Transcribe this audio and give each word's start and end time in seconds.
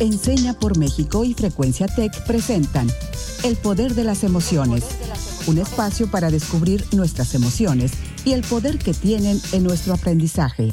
Enseña 0.00 0.54
por 0.54 0.78
México 0.78 1.24
y 1.24 1.34
Frecuencia 1.34 1.86
Tech 1.86 2.24
presentan 2.26 2.86
El 3.44 3.56
Poder 3.56 3.92
de 3.92 4.04
las 4.04 4.24
Emociones, 4.24 4.82
un 5.46 5.58
espacio 5.58 6.10
para 6.10 6.30
descubrir 6.30 6.84
nuestras 6.96 7.34
emociones 7.34 7.92
y 8.24 8.32
el 8.32 8.40
poder 8.40 8.78
que 8.78 8.94
tienen 8.94 9.36
en 9.52 9.62
nuestro 9.62 9.92
aprendizaje. 9.92 10.70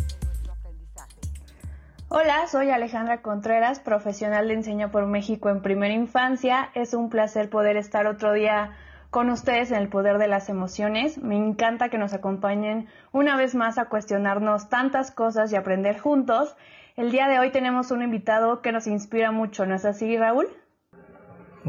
Hola, 2.08 2.48
soy 2.50 2.70
Alejandra 2.70 3.22
Contreras, 3.22 3.82
profesional 3.82 4.48
de 4.48 4.54
Enseña 4.54 4.92
por 4.92 5.08
México 5.08 5.50
en 5.50 5.62
primera 5.62 5.94
infancia. 5.94 6.70
Es 6.74 6.94
un 6.94 7.10
placer 7.10 7.50
poder 7.50 7.76
estar 7.76 8.08
otro 8.08 8.32
día 8.32 8.78
con 9.10 9.30
ustedes 9.30 9.72
en 9.72 9.78
el 9.80 9.90
poder 9.90 10.20
de 10.20 10.30
las 10.30 10.48
emociones. 10.48 11.18
Me 11.18 11.36
encanta 11.36 11.90
que 11.90 11.98
nos 11.98 12.14
acompañen 12.14 12.88
una 13.12 13.36
vez 13.36 13.56
más 13.56 13.78
a 13.78 13.90
cuestionarnos 13.90 14.70
tantas 14.70 15.12
cosas 15.12 15.52
y 15.52 15.58
aprender 15.58 16.00
juntos. 16.00 16.56
El 16.98 17.12
día 17.12 17.28
de 17.28 17.38
hoy 17.38 17.52
tenemos 17.52 17.92
un 17.92 18.02
invitado 18.02 18.64
que 18.64 18.72
nos 18.72 18.88
inspira 18.88 19.32
mucho, 19.32 19.68
¿no 19.68 19.76
es 19.76 19.86
así, 19.86 20.18
Raúl? 20.18 20.48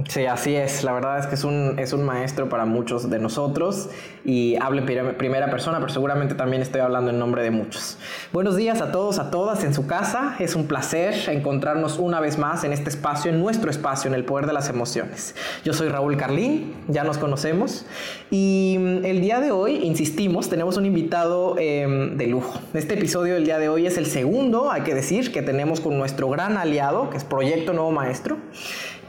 Sí, 0.07 0.27
así 0.27 0.55
es. 0.55 0.85
La 0.85 0.93
verdad 0.93 1.19
es 1.19 1.27
que 1.27 1.35
es 1.35 1.45
un, 1.45 1.79
es 1.79 1.93
un 1.93 2.05
maestro 2.05 2.49
para 2.49 2.65
muchos 2.65 3.11
de 3.11 3.19
nosotros 3.19 3.89
y 4.25 4.57
hablo 4.57 4.83
en 4.87 5.17
primera 5.17 5.51
persona, 5.51 5.79
pero 5.79 5.91
seguramente 5.91 6.35
también 6.35 6.63
estoy 6.63 6.81
hablando 6.81 7.11
en 7.11 7.19
nombre 7.19 7.43
de 7.43 7.51
muchos. 7.51 7.99
Buenos 8.33 8.57
días 8.57 8.81
a 8.81 8.93
todos, 8.93 9.19
a 9.19 9.31
todas 9.31 9.65
en 9.65 9.75
su 9.75 9.87
casa. 9.87 10.37
Es 10.39 10.55
un 10.55 10.67
placer 10.67 11.15
encontrarnos 11.29 11.99
una 11.99 12.21
vez 12.21 12.39
más 12.39 12.65
en 12.65 12.73
este 12.73 12.91
espacio, 12.91 13.31
en 13.31 13.41
nuestro 13.41 13.71
espacio, 13.71 14.09
en 14.09 14.15
el 14.15 14.25
poder 14.25 14.47
de 14.47 14.53
las 14.53 14.69
emociones. 14.69 15.35
Yo 15.65 15.73
soy 15.73 15.89
Raúl 15.89 16.17
Carlín, 16.17 16.75
ya 16.89 17.05
nos 17.05 17.19
conocemos 17.19 17.87
y 18.31 18.77
mm, 18.79 19.05
el 19.05 19.21
día 19.21 19.41
de 19.41 19.51
hoy, 19.51 19.77
insistimos, 19.85 20.49
tenemos 20.49 20.77
un 20.77 20.87
invitado 20.87 21.57
em, 21.59 22.17
de 22.17 22.27
lujo. 22.27 22.61
Este 22.75 22.95
episodio 22.95 23.35
del 23.35 23.45
día 23.45 23.59
de 23.59 23.69
hoy 23.69 23.87
es 23.87 23.97
el 23.97 24.07
segundo, 24.07 24.71
hay 24.71 24.83
que 24.83 24.95
decir, 24.95 25.33
que 25.33 25.43
tenemos 25.43 25.81
con 25.81 25.97
nuestro 25.99 26.29
gran 26.29 26.57
aliado, 26.57 27.11
que 27.11 27.17
es 27.17 27.25
Proyecto 27.25 27.73
Nuevo 27.73 27.91
Maestro. 27.91 28.37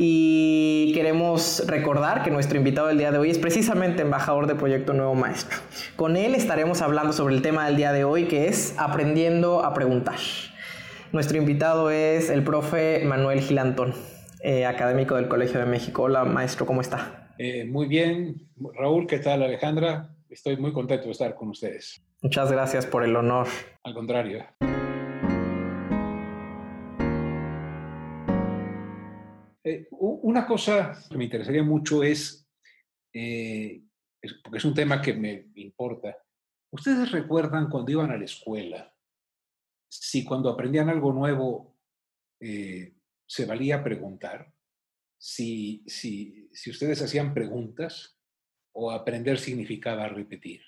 Y 0.02 0.78
queremos 0.88 1.63
recordar 1.67 2.23
que 2.23 2.31
nuestro 2.31 2.58
invitado 2.58 2.88
del 2.88 2.97
día 2.97 3.11
de 3.11 3.17
hoy 3.17 3.30
es 3.30 3.38
precisamente 3.38 4.02
embajador 4.02 4.47
de 4.47 4.55
Proyecto 4.55 4.94
Nuevo 4.94 5.16
Maestro. 5.16 5.58
Con 5.95 6.17
él 6.17 6.35
estaremos 6.35 6.81
hablando 6.81 7.13
sobre 7.13 7.35
el 7.35 7.41
tema 7.41 7.66
del 7.66 7.75
día 7.75 7.91
de 7.91 8.03
hoy 8.03 8.25
que 8.27 8.47
es 8.47 8.75
aprendiendo 8.77 9.63
a 9.63 9.73
preguntar. 9.73 10.17
Nuestro 11.11 11.38
invitado 11.38 11.91
es 11.91 12.30
el 12.30 12.44
profe 12.44 13.03
Manuel 13.05 13.41
Gilantón, 13.41 13.94
eh, 14.44 14.66
académico 14.66 15.16
del 15.16 15.27
Colegio 15.27 15.59
de 15.59 15.66
México. 15.66 16.03
Hola 16.03 16.23
maestro, 16.23 16.66
¿cómo 16.66 16.81
está? 16.81 17.30
Eh, 17.38 17.66
muy 17.66 17.88
bien, 17.88 18.47
Raúl, 18.75 19.07
¿qué 19.07 19.19
tal 19.19 19.44
Alejandra? 19.44 20.09
Estoy 20.30 20.57
muy 20.57 20.72
contento 20.72 21.05
de 21.05 21.11
estar 21.11 21.35
con 21.35 21.50
ustedes. 21.50 22.02
Muchas 22.22 22.52
gracias 22.52 22.85
por 22.85 23.03
el 23.03 23.16
honor. 23.16 23.47
Al 23.83 23.94
contrario. 23.94 24.45
Eh, 29.70 29.88
una 29.92 30.48
cosa 30.48 31.00
que 31.09 31.17
me 31.17 31.25
interesaría 31.25 31.62
mucho 31.62 32.02
es, 32.02 32.50
eh, 33.14 33.84
porque 34.44 34.58
es 34.58 34.66
un 34.66 34.73
tema 34.73 35.00
que 35.00 35.14
me 35.14 35.52
importa, 35.56 36.17
¿ustedes 36.72 37.12
recuerdan 37.12 37.70
cuando 37.70 37.92
iban 37.92 38.09
a 38.09 38.17
la 38.17 38.25
escuela, 38.25 38.92
si 39.88 40.25
cuando 40.25 40.50
aprendían 40.50 40.90
algo 40.90 41.14
nuevo 41.14 41.78
eh, 42.40 42.95
se 43.28 43.45
valía 43.45 43.84
preguntar? 43.84 44.52
Si, 45.20 45.84
si, 45.86 46.50
si 46.52 46.72
ustedes 46.72 47.02
hacían 47.03 47.36
preguntas 47.36 48.17
o 48.72 48.90
aprender 48.90 49.38
significaba 49.38 50.08
repetir. 50.08 50.62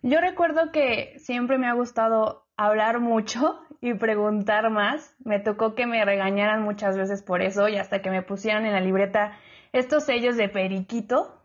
Yo 0.00 0.20
recuerdo 0.20 0.72
que 0.72 1.18
siempre 1.18 1.58
me 1.58 1.66
ha 1.66 1.74
gustado 1.74 2.45
hablar 2.56 3.00
mucho 3.00 3.60
y 3.80 3.94
preguntar 3.94 4.70
más. 4.70 5.14
Me 5.24 5.38
tocó 5.38 5.74
que 5.74 5.86
me 5.86 6.04
regañaran 6.04 6.62
muchas 6.62 6.96
veces 6.96 7.22
por 7.22 7.42
eso 7.42 7.68
y 7.68 7.76
hasta 7.76 8.02
que 8.02 8.10
me 8.10 8.22
pusieran 8.22 8.66
en 8.66 8.72
la 8.72 8.80
libreta 8.80 9.36
estos 9.72 10.04
sellos 10.04 10.36
de 10.36 10.48
periquito. 10.48 11.42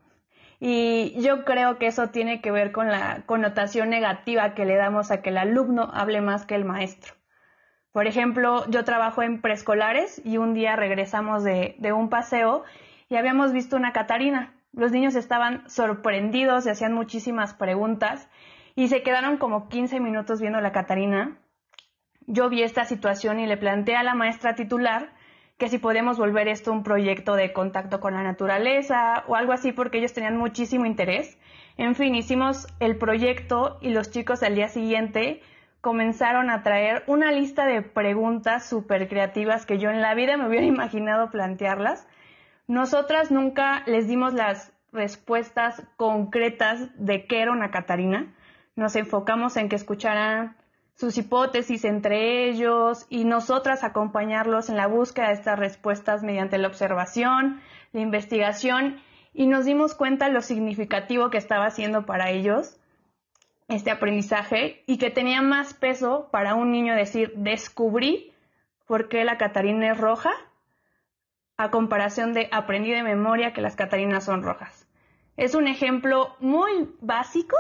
Y 0.59 1.19
yo 1.21 1.43
creo 1.43 1.79
que 1.79 1.87
eso 1.87 2.09
tiene 2.09 2.39
que 2.41 2.51
ver 2.51 2.71
con 2.71 2.87
la 2.87 3.23
connotación 3.25 3.89
negativa 3.89 4.53
que 4.53 4.65
le 4.65 4.75
damos 4.75 5.09
a 5.09 5.21
que 5.21 5.29
el 5.29 5.37
alumno 5.37 5.89
hable 5.93 6.21
más 6.21 6.45
que 6.45 6.55
el 6.55 6.65
maestro. 6.65 7.15
Por 7.91 8.07
ejemplo, 8.07 8.69
yo 8.69 8.85
trabajo 8.85 9.23
en 9.23 9.41
preescolares 9.41 10.21
y 10.23 10.37
un 10.37 10.53
día 10.53 10.75
regresamos 10.75 11.43
de, 11.43 11.75
de 11.79 11.91
un 11.91 12.09
paseo 12.09 12.63
y 13.09 13.15
habíamos 13.15 13.51
visto 13.51 13.75
una 13.75 13.91
Catarina. 13.91 14.53
Los 14.71 14.91
niños 14.91 15.15
estaban 15.15 15.67
sorprendidos, 15.67 16.63
se 16.63 16.71
hacían 16.71 16.93
muchísimas 16.93 17.53
preguntas 17.53 18.29
y 18.75 18.87
se 18.87 19.03
quedaron 19.03 19.37
como 19.37 19.69
15 19.69 19.99
minutos 19.99 20.41
viendo 20.41 20.61
la 20.61 20.71
Catarina 20.71 21.37
yo 22.27 22.49
vi 22.49 22.63
esta 22.63 22.85
situación 22.85 23.39
y 23.39 23.47
le 23.47 23.57
planteé 23.57 23.95
a 23.95 24.03
la 24.03 24.15
maestra 24.15 24.55
titular 24.55 25.09
que 25.57 25.67
si 25.69 25.77
podemos 25.77 26.17
volver 26.17 26.47
esto 26.47 26.71
un 26.71 26.83
proyecto 26.83 27.35
de 27.35 27.53
contacto 27.53 27.99
con 27.99 28.13
la 28.13 28.23
naturaleza 28.23 29.23
o 29.27 29.35
algo 29.35 29.53
así 29.53 29.71
porque 29.71 29.97
ellos 29.97 30.13
tenían 30.13 30.37
muchísimo 30.37 30.85
interés. 30.85 31.37
En 31.77 31.93
fin, 31.93 32.15
hicimos 32.15 32.67
el 32.79 32.97
proyecto 32.97 33.77
y 33.81 33.89
los 33.89 34.11
chicos 34.11 34.43
al 34.43 34.55
día 34.55 34.69
siguiente 34.69 35.41
comenzaron 35.81 36.49
a 36.49 36.63
traer 36.63 37.03
una 37.07 37.31
lista 37.31 37.65
de 37.65 37.81
preguntas 37.81 38.67
súper 38.67 39.07
creativas 39.07 39.65
que 39.65 39.77
yo 39.77 39.89
en 39.89 40.01
la 40.01 40.15
vida 40.15 40.37
me 40.37 40.47
hubiera 40.47 40.65
imaginado 40.77 41.31
plantearlas. 41.31 42.07
Nosotras 42.67 43.29
nunca 43.29 43.83
les 43.87 44.07
dimos 44.07 44.33
las 44.33 44.71
respuestas 44.93 45.83
concretas 45.97 46.89
de 46.95 47.25
qué 47.25 47.41
era 47.41 47.51
una 47.51 47.71
Catarina. 47.71 48.33
Nos 48.75 48.95
enfocamos 48.95 49.57
en 49.57 49.69
que 49.69 49.75
escucharan 49.75 50.55
sus 50.95 51.17
hipótesis 51.17 51.83
entre 51.85 52.49
ellos 52.49 53.05
y 53.09 53.25
nosotras 53.25 53.83
acompañarlos 53.83 54.69
en 54.69 54.77
la 54.77 54.87
búsqueda 54.87 55.27
de 55.27 55.33
estas 55.33 55.57
respuestas 55.57 56.23
mediante 56.23 56.57
la 56.57 56.67
observación, 56.67 57.61
la 57.91 58.01
investigación 58.01 59.01
y 59.33 59.47
nos 59.47 59.65
dimos 59.65 59.95
cuenta 59.95 60.29
lo 60.29 60.41
significativo 60.41 61.29
que 61.29 61.37
estaba 61.37 61.65
haciendo 61.65 62.05
para 62.05 62.29
ellos 62.29 62.77
este 63.67 63.91
aprendizaje 63.91 64.83
y 64.85 64.97
que 64.97 65.09
tenía 65.09 65.41
más 65.41 65.73
peso 65.73 66.29
para 66.31 66.55
un 66.55 66.71
niño 66.71 66.95
decir 66.95 67.33
descubrí 67.35 68.33
por 68.85 69.07
qué 69.07 69.23
la 69.23 69.37
Catarina 69.37 69.91
es 69.91 69.97
roja 69.97 70.31
a 71.57 71.71
comparación 71.71 72.33
de 72.33 72.49
aprendí 72.51 72.91
de 72.91 73.03
memoria 73.03 73.53
que 73.53 73.61
las 73.61 73.75
Catarinas 73.75 74.25
son 74.25 74.43
rojas. 74.43 74.87
Es 75.37 75.55
un 75.55 75.67
ejemplo 75.67 76.35
muy 76.39 76.89
básico, 76.99 77.55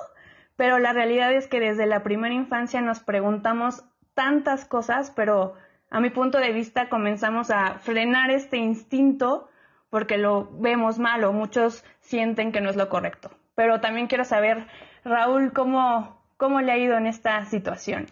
pero 0.55 0.79
la 0.79 0.93
realidad 0.93 1.33
es 1.33 1.47
que 1.47 1.59
desde 1.59 1.85
la 1.85 2.03
primera 2.03 2.33
infancia 2.33 2.81
nos 2.81 2.99
preguntamos 2.99 3.83
tantas 4.13 4.65
cosas, 4.65 5.11
pero 5.15 5.55
a 5.89 5.99
mi 5.99 6.09
punto 6.09 6.37
de 6.37 6.51
vista 6.51 6.89
comenzamos 6.89 7.51
a 7.51 7.79
frenar 7.79 8.31
este 8.31 8.57
instinto 8.57 9.49
porque 9.89 10.17
lo 10.17 10.49
vemos 10.53 10.99
mal 10.99 11.23
o 11.23 11.33
muchos 11.33 11.83
sienten 11.99 12.51
que 12.51 12.61
no 12.61 12.69
es 12.69 12.75
lo 12.75 12.89
correcto. 12.89 13.31
Pero 13.55 13.81
también 13.81 14.07
quiero 14.07 14.23
saber, 14.23 14.65
Raúl, 15.03 15.51
cómo, 15.53 16.23
cómo 16.37 16.61
le 16.61 16.71
ha 16.71 16.77
ido 16.77 16.97
en 16.97 17.07
esta 17.07 17.43
situación. 17.45 18.07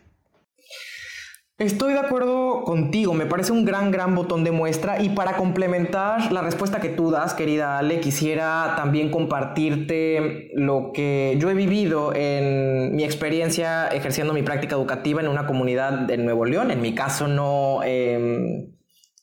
Estoy 1.60 1.92
de 1.92 2.00
acuerdo 2.00 2.64
contigo, 2.64 3.14
me 3.14 3.26
parece 3.26 3.52
un 3.52 3.66
gran, 3.66 3.92
gran 3.92 4.16
botón 4.16 4.46
de 4.46 4.52
muestra 4.52 5.02
y 5.02 5.10
para 5.10 5.36
complementar 5.36 6.32
la 6.32 6.42
respuesta 6.42 6.80
que 6.80 6.88
tú 6.88 7.12
das, 7.12 7.34
querida 7.34 7.78
Ale, 7.78 8.00
quisiera 8.00 8.76
también 8.78 9.12
compartirte 9.12 10.52
lo 10.54 10.92
que 10.94 11.36
yo 11.38 11.50
he 11.50 11.54
vivido 11.54 12.16
en 12.16 12.96
mi 12.96 13.04
experiencia 13.04 13.90
ejerciendo 13.90 14.34
mi 14.34 14.42
práctica 14.42 14.78
educativa 14.78 15.20
en 15.20 15.28
una 15.28 15.48
comunidad 15.48 15.92
de 15.92 16.16
Nuevo 16.16 16.46
León, 16.46 16.72
en 16.72 16.80
mi 16.80 16.96
caso 16.96 17.28
no 17.28 17.84
em, 17.84 18.72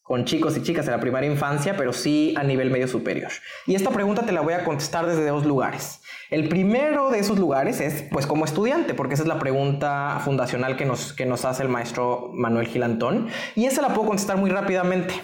con 0.03 0.27
chicos 0.27 0.59
y 0.59 0.63
chicas 0.63 0.85
de 0.85 0.93
la 0.93 1.01
primera 1.01 1.25
infancia, 1.25 1.75
pero 1.75 1.95
sí 1.95 2.35
a 2.37 2.45
nivel 2.45 2.71
medio 2.71 2.87
superior. 2.87 3.33
Y 3.67 3.77
esta 3.77 3.89
pregunta 3.89 4.27
te 4.27 4.33
la 4.33 4.43
voy 4.43 4.53
a 4.53 4.63
contestar 4.63 5.07
desde 5.07 5.27
dos 5.27 5.47
lugares. 5.47 6.03
El 6.31 6.49
primero 6.49 7.11
de 7.11 7.21
esos 7.21 7.39
lugares 7.39 7.81
es, 7.81 8.05
pues, 8.11 8.27
como 8.27 8.45
estudiante, 8.45 8.95
porque 8.95 9.15
esa 9.15 9.23
es 9.23 9.29
la 9.29 9.39
pregunta 9.39 10.21
fundacional 10.25 10.77
que 10.77 10.85
nos, 10.85 11.13
que 11.13 11.27
nos 11.27 11.45
hace 11.45 11.63
el 11.63 11.69
maestro 11.69 12.31
Manuel 12.33 12.67
Gilantón. 12.67 13.29
Y 13.55 13.67
esa 13.67 13.83
la 13.83 13.95
puedo 13.95 14.09
contestar 14.09 14.37
muy 14.37 14.51
rápidamente. 14.51 15.15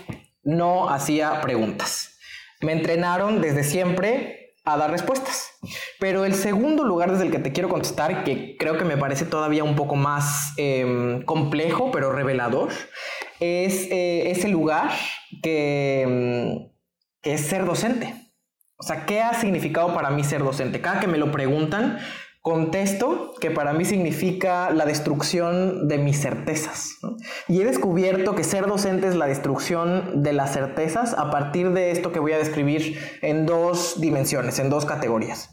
No 0.42 0.88
hacía 0.88 1.40
preguntas. 1.40 2.18
Me 2.60 2.72
entrenaron 2.72 3.40
desde 3.40 3.64
siempre 3.64 4.42
a 4.64 4.76
dar 4.76 4.90
respuestas. 4.90 5.58
Pero 5.98 6.24
el 6.24 6.34
segundo 6.34 6.84
lugar 6.84 7.10
desde 7.10 7.24
el 7.24 7.30
que 7.30 7.38
te 7.38 7.52
quiero 7.52 7.68
contestar, 7.68 8.24
que 8.24 8.56
creo 8.56 8.78
que 8.78 8.84
me 8.84 8.96
parece 8.96 9.24
todavía 9.24 9.64
un 9.64 9.74
poco 9.74 9.96
más 9.96 10.52
em, 10.56 11.22
complejo, 11.24 11.90
pero 11.90 12.12
revelador, 12.12 12.70
es 13.40 13.88
eh, 13.90 14.30
ese 14.30 14.48
lugar 14.48 14.92
em, 15.42 16.68
que 17.20 17.34
es 17.34 17.40
ser 17.40 17.64
docente. 17.64 18.14
O 18.82 18.84
sea, 18.84 19.06
¿qué 19.06 19.20
ha 19.20 19.32
significado 19.34 19.94
para 19.94 20.10
mí 20.10 20.24
ser 20.24 20.42
docente? 20.42 20.80
Cada 20.80 20.98
que 20.98 21.06
me 21.06 21.16
lo 21.16 21.30
preguntan, 21.30 21.98
contesto 22.40 23.32
que 23.40 23.52
para 23.52 23.72
mí 23.72 23.84
significa 23.84 24.70
la 24.70 24.84
destrucción 24.84 25.86
de 25.86 25.98
mis 25.98 26.20
certezas. 26.20 26.98
Y 27.46 27.60
he 27.60 27.64
descubierto 27.64 28.34
que 28.34 28.42
ser 28.42 28.66
docente 28.66 29.06
es 29.06 29.14
la 29.14 29.26
destrucción 29.26 30.24
de 30.24 30.32
las 30.32 30.52
certezas 30.52 31.14
a 31.16 31.30
partir 31.30 31.70
de 31.70 31.92
esto 31.92 32.10
que 32.10 32.18
voy 32.18 32.32
a 32.32 32.38
describir 32.38 32.98
en 33.22 33.46
dos 33.46 34.00
dimensiones, 34.00 34.58
en 34.58 34.68
dos 34.68 34.84
categorías. 34.84 35.50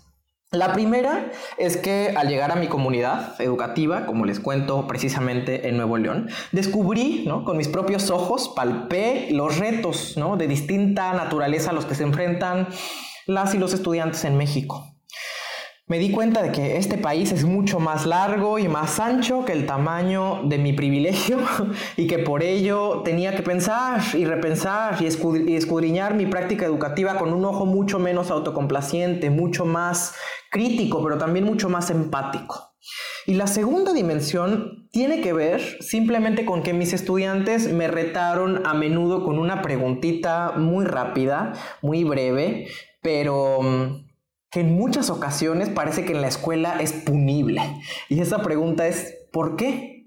La 0.52 0.74
primera 0.74 1.30
es 1.60 1.78
que 1.78 2.16
al 2.18 2.30
llegar 2.30 2.52
a 2.52 2.56
mi 2.56 2.66
comunidad 2.66 3.40
educativa, 3.40 4.08
como 4.08 4.26
les 4.26 4.40
cuento 4.40 4.88
precisamente 4.88 5.70
en 5.70 5.78
Nuevo 5.78 6.00
León, 6.00 6.32
descubrí, 6.52 7.26
¿no? 7.28 7.46
con 7.46 7.58
mis 7.58 7.68
propios 7.68 8.10
ojos, 8.10 8.52
palpé 8.56 9.28
los 9.30 9.60
retos 9.60 10.18
¿no? 10.18 10.38
de 10.38 10.48
distinta 10.48 11.14
naturaleza 11.14 11.70
a 11.70 11.74
los 11.74 11.86
que 11.86 11.94
se 11.94 12.02
enfrentan 12.02 12.68
las 13.26 13.54
y 13.54 13.58
los 13.58 13.74
estudiantes 13.74 14.24
en 14.26 14.38
México 14.38 14.90
me 15.90 15.98
di 15.98 16.12
cuenta 16.12 16.44
de 16.44 16.52
que 16.52 16.78
este 16.78 17.00
país 17.00 17.32
es 17.32 17.44
mucho 17.44 17.80
más 17.80 18.06
largo 18.06 18.60
y 18.60 18.68
más 18.68 19.00
ancho 19.00 19.44
que 19.44 19.54
el 19.54 19.66
tamaño 19.66 20.44
de 20.44 20.60
mi 20.60 20.72
privilegio 20.72 21.40
y 21.98 22.06
que 22.06 22.20
por 22.20 22.44
ello 22.44 23.02
tenía 23.04 23.36
que 23.36 23.42
pensar 23.42 24.00
y 24.14 24.24
repensar 24.24 25.02
y 25.02 25.56
escudriñar 25.56 26.14
mi 26.14 26.28
práctica 26.28 26.68
educativa 26.68 27.18
con 27.18 27.34
un 27.34 27.44
ojo 27.44 27.66
mucho 27.66 27.98
menos 27.98 28.30
autocomplaciente, 28.30 29.32
mucho 29.32 29.66
más 29.66 30.14
crítico, 30.52 31.04
pero 31.04 31.18
también 31.18 31.46
mucho 31.46 31.70
más 31.70 31.90
empático. 31.90 32.76
Y 33.26 33.34
la 33.34 33.48
segunda 33.48 33.92
dimensión 33.92 34.88
tiene 34.92 35.22
que 35.22 35.34
ver 35.34 35.62
simplemente 35.82 36.46
con 36.46 36.62
que 36.62 36.74
mis 36.74 36.94
estudiantes 36.94 37.72
me 37.72 37.88
retaron 37.88 38.66
a 38.66 38.76
menudo 38.76 39.24
con 39.24 39.40
una 39.40 39.64
preguntita 39.64 40.54
muy 40.56 40.86
rápida, 40.86 41.54
muy 41.82 42.04
breve, 42.04 42.68
pero 43.02 43.62
mm, 43.62 44.10
que 44.52 44.62
en 44.62 44.76
muchas 44.76 45.10
ocasiones 45.10 45.70
parece 45.70 46.06
que 46.06 46.14
en 46.14 46.22
la 46.22 46.28
escuela 46.28 46.80
es 46.80 46.94
punible. 46.94 47.62
Y 48.10 48.20
esa 48.20 48.42
pregunta 48.42 48.88
es, 48.88 49.16
¿por 49.32 49.56
qué? 49.56 50.00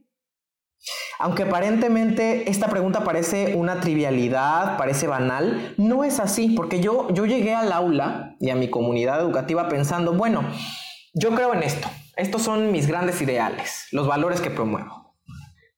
Aunque 1.19 1.45
aparentemente 1.45 2.51
esta 2.51 2.69
pregunta 2.69 3.05
parece 3.05 3.55
una 3.55 3.81
trivialidad, 3.81 4.77
parece 4.77 5.07
banal, 5.07 5.75
no 5.77 6.03
es 6.03 6.19
así, 6.19 6.49
porque 6.57 6.81
yo, 6.81 7.09
yo 7.15 7.27
llegué 7.27 7.55
al 7.55 7.71
aula 7.71 8.35
y 8.41 8.51
a 8.51 8.57
mi 8.57 8.69
comunidad 8.69 9.21
educativa 9.21 9.69
pensando, 9.69 10.15
bueno, 10.15 10.43
yo 11.15 11.35
creo 11.35 11.55
en 11.55 11.63
esto, 11.63 11.89
estos 12.17 12.43
son 12.43 12.73
mis 12.73 12.89
grandes 12.89 13.23
ideales, 13.23 13.87
los 13.93 14.09
valores 14.09 14.41
que 14.41 14.51
promuevo. 14.51 15.15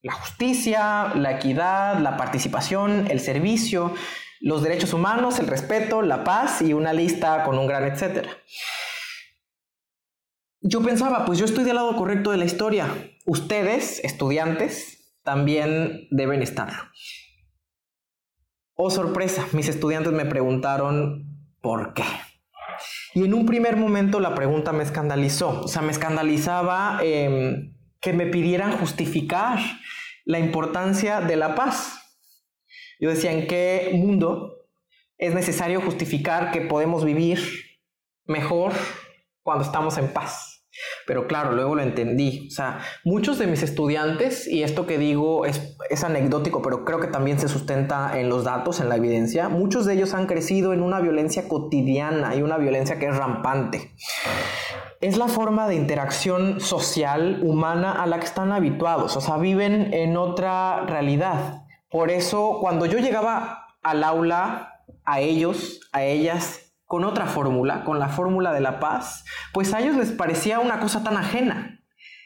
La 0.00 0.12
justicia, 0.12 1.12
la 1.14 1.32
equidad, 1.32 1.98
la 1.98 2.16
participación, 2.16 3.06
el 3.10 3.20
servicio, 3.20 3.92
los 4.40 4.62
derechos 4.62 4.92
humanos, 4.92 5.38
el 5.38 5.46
respeto, 5.46 6.02
la 6.02 6.24
paz 6.24 6.62
y 6.62 6.72
una 6.72 6.92
lista 6.92 7.44
con 7.44 7.58
un 7.58 7.66
gran 7.66 7.84
etcétera. 7.84 8.30
Yo 10.60 10.82
pensaba, 10.82 11.24
pues 11.26 11.38
yo 11.38 11.44
estoy 11.44 11.64
del 11.64 11.76
lado 11.76 11.94
correcto 11.96 12.30
de 12.30 12.38
la 12.38 12.46
historia. 12.46 12.88
Ustedes, 13.26 14.02
estudiantes, 14.02 15.14
también 15.22 16.08
deben 16.10 16.42
estarlo. 16.42 16.82
Oh, 18.74 18.90
sorpresa, 18.90 19.46
mis 19.52 19.68
estudiantes 19.68 20.12
me 20.12 20.24
preguntaron 20.24 21.26
por 21.60 21.94
qué. 21.94 22.04
Y 23.14 23.24
en 23.24 23.34
un 23.34 23.46
primer 23.46 23.76
momento 23.76 24.20
la 24.20 24.34
pregunta 24.34 24.72
me 24.72 24.82
escandalizó. 24.82 25.60
O 25.62 25.68
sea, 25.68 25.82
me 25.82 25.92
escandalizaba 25.92 26.98
em, 27.02 27.74
que 28.00 28.12
me 28.12 28.26
pidieran 28.26 28.72
justificar 28.72 29.58
la 30.24 30.38
importancia 30.38 31.20
de 31.20 31.36
la 31.36 31.54
paz. 31.54 32.03
Yo 33.00 33.10
decía, 33.10 33.32
¿en 33.32 33.46
qué 33.46 33.90
mundo 33.94 34.66
es 35.18 35.34
necesario 35.34 35.80
justificar 35.80 36.50
que 36.50 36.60
podemos 36.60 37.04
vivir 37.04 37.40
mejor 38.24 38.72
cuando 39.42 39.64
estamos 39.64 39.98
en 39.98 40.08
paz? 40.08 40.54
Pero 41.06 41.26
claro, 41.26 41.52
luego 41.52 41.74
lo 41.74 41.82
entendí. 41.82 42.48
O 42.48 42.50
sea, 42.50 42.80
muchos 43.04 43.38
de 43.38 43.46
mis 43.46 43.62
estudiantes, 43.62 44.46
y 44.46 44.62
esto 44.62 44.86
que 44.86 44.98
digo 44.98 45.46
es, 45.46 45.76
anecdótico, 46.02 46.62
pero 46.62 46.84
creo 46.84 47.00
que 47.00 47.06
también 47.06 47.38
se 47.38 47.48
sustenta 47.48 48.18
en 48.18 48.28
los 48.28 48.44
datos, 48.44 48.80
en 48.80 48.88
la 48.88 48.96
evidencia, 48.96 49.48
muchos 49.48 49.86
de 49.86 49.94
ellos 49.94 50.14
han 50.14 50.26
crecido 50.26 50.72
en 50.72 50.82
una 50.82 51.00
violencia 51.00 51.48
cotidiana 51.48 52.34
y 52.34 52.42
una 52.42 52.58
violencia 52.58 52.98
que 52.98 53.06
es 53.06 53.16
rampante. 53.16 53.94
Es 55.00 55.16
la 55.18 55.28
forma 55.28 55.68
de 55.68 55.76
interacción 55.76 56.60
social 56.60 57.40
humana 57.42 58.02
a 58.02 58.06
la 58.06 58.18
que 58.18 58.26
están 58.26 58.52
habituados, 58.52 59.16
o 59.16 59.20
sea, 59.20 59.36
viven 59.36 59.92
en 59.94 60.16
otra 60.16 60.84
realidad. 60.86 61.63
Por 61.94 62.10
eso, 62.10 62.58
cuando 62.60 62.86
yo 62.86 62.98
llegaba 62.98 63.68
al 63.80 64.02
aula, 64.02 64.80
a 65.04 65.20
ellos, 65.20 65.78
a 65.92 66.02
ellas, 66.02 66.74
con 66.86 67.04
otra 67.04 67.26
fórmula, 67.26 67.84
con 67.84 68.00
la 68.00 68.08
fórmula 68.08 68.52
de 68.52 68.60
la 68.60 68.80
paz, 68.80 69.24
pues 69.52 69.72
a 69.72 69.80
ellos 69.80 69.94
les 69.94 70.10
parecía 70.10 70.58
una 70.58 70.80
cosa 70.80 71.04
tan 71.04 71.16
ajena. 71.16 71.84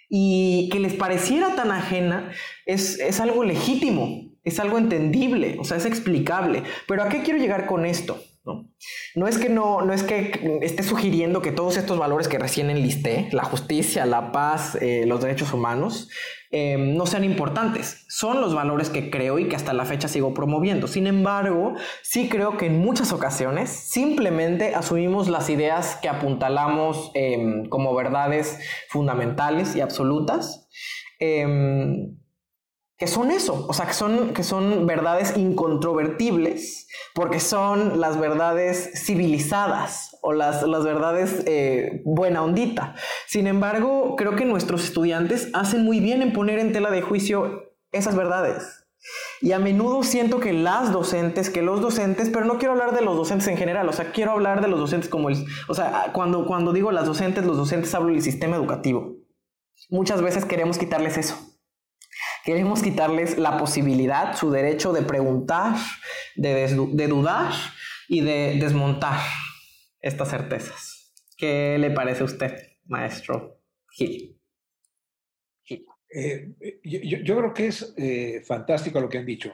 Y 0.09 0.71
que 0.73 0.81
les 0.81 0.95
pareciera 0.95 1.55
tan 1.55 1.71
ajena 1.71 2.31
es, 2.65 2.99
es 2.99 3.21
algo 3.21 3.45
legítimo, 3.45 4.33
es 4.43 4.59
algo 4.59 4.79
entendible, 4.79 5.59
o 5.61 5.65
sea, 5.65 5.77
es 5.77 5.85
explicable. 5.85 6.63
Pero 6.87 7.03
¿a 7.03 7.11
qué 7.11 7.23
quiero 7.23 7.39
llegar 7.39 7.67
con 7.67 7.85
esto? 7.85 8.19
¿No? 9.15 9.27
es 9.27 9.39
que 9.39 9.49
no, 9.49 9.83
no 9.83 9.93
es 9.93 10.03
que 10.03 10.61
esté 10.63 10.83
sugiriendo 10.83 11.43
que 11.43 11.53
todos 11.53 11.77
estos 11.77 11.99
valores 11.99 12.29
que 12.29 12.39
recién 12.39 12.71
enlisté, 12.71 13.29
la 13.33 13.45
justicia, 13.45 14.07
la 14.07 14.33
paz, 14.33 14.77
eh, 14.81 15.05
los 15.07 15.21
derechos 15.21 15.53
humanos, 15.53 16.09
em, 16.51 16.97
no 16.97 17.07
sean 17.07 17.25
importantes. 17.25 18.05
Son 18.09 18.41
los 18.41 18.55
valores 18.55 18.91
que 18.91 19.11
creo 19.11 19.39
y 19.39 19.49
que 19.49 19.57
hasta 19.57 19.73
la 19.73 19.85
fecha 19.85 20.09
sigo 20.09 20.35
promoviendo. 20.35 20.87
Sin 20.87 21.07
embargo, 21.07 21.75
sí 22.03 22.29
creo 22.29 22.57
que 22.57 22.67
en 22.67 22.79
muchas 22.79 23.13
ocasiones 23.13 23.71
simplemente 23.71 24.75
asumimos 24.75 25.29
las 25.29 25.51
ideas 25.51 25.97
que 26.01 26.09
apuntalamos 26.09 27.11
em, 27.15 27.69
como 27.69 27.95
verdades 27.95 28.59
fundamentales 28.89 29.77
y 29.77 29.81
absolutas. 29.81 30.69
Em, 31.21 32.18
que 32.99 33.07
son 33.07 33.31
eso, 33.31 33.65
o 33.69 33.73
sea, 33.73 33.87
que 33.87 33.93
son, 33.93 34.35
que 34.35 34.43
son 34.43 34.87
verdades 34.87 35.37
incontrovertibles, 35.37 36.89
porque 37.15 37.39
son 37.39 38.01
las 38.01 38.19
verdades 38.19 38.91
civilizadas 39.05 40.17
o 40.21 40.33
las, 40.33 40.65
las 40.65 40.85
verdades 40.85 41.45
eh, 41.47 42.03
buena 42.05 42.43
ondita. 42.43 42.97
Sin 43.29 43.47
embargo, 43.47 44.17
creo 44.17 44.35
que 44.35 44.45
nuestros 44.45 44.83
estudiantes 44.83 45.49
hacen 45.55 45.85
muy 45.85 46.01
bien 46.01 46.23
en 46.23 46.33
poner 46.33 46.59
en 46.59 46.73
tela 46.73 46.91
de 46.91 47.01
juicio 47.01 47.73
esas 47.93 48.17
verdades. 48.17 48.85
Y 49.41 49.53
a 49.53 49.61
menudo 49.61 50.03
siento 50.03 50.41
que 50.41 50.53
las 50.53 50.93
docentes, 50.93 51.51
que 51.51 51.63
los 51.63 51.81
docentes, 51.81 52.31
pero 52.31 52.47
no 52.47 52.59
quiero 52.59 52.73
hablar 52.73 52.97
de 52.97 53.03
los 53.03 53.17
docentes 53.17 53.47
en 53.47 53.57
general, 53.57 53.89
o 53.89 53.93
sea, 53.93 54.11
quiero 54.11 54.33
hablar 54.33 54.61
de 54.61 54.67
los 54.67 54.81
docentes 54.81 55.09
como 55.09 55.29
el, 55.29 55.47
o 55.69 55.75
sea, 55.75 56.11
cuando, 56.13 56.47
cuando 56.47 56.73
digo 56.73 56.91
las 56.91 57.07
docentes, 57.07 57.45
los 57.45 57.57
docentes 57.57 57.95
hablo 57.95 58.13
del 58.13 58.23
sistema 58.23 58.57
educativo. 58.57 59.15
Muchas 59.89 60.21
veces 60.21 60.45
queremos 60.45 60.79
quitarles 60.79 61.17
eso 61.17 61.48
Queremos 62.45 62.83
quitarles 62.83 63.39
la 63.39 63.57
posibilidad, 63.59 64.37
su 64.37 64.51
derecho 64.51 64.93
de 64.93 65.03
preguntar, 65.03 65.77
de, 66.37 66.69
dudar 67.09 67.53
y 68.09 68.21
de 68.21 68.59
desmontar 68.61 69.21
estas 70.01 70.31
certezas. 70.31 71.13
¿Qué 71.37 71.77
le 71.79 71.91
parece 71.91 72.23
a 72.23 72.27
usted, 72.27 72.55
maestro 72.87 73.61
Gil? 73.91 74.35
Eh, 76.11 76.55
yo, 76.83 77.37
creo 77.37 77.53
que 77.53 77.67
es 77.67 77.95
eh, 77.99 78.43
fantástico 78.45 78.99
lo 78.99 79.09
que 79.09 79.19
han 79.19 79.27
dicho. 79.27 79.53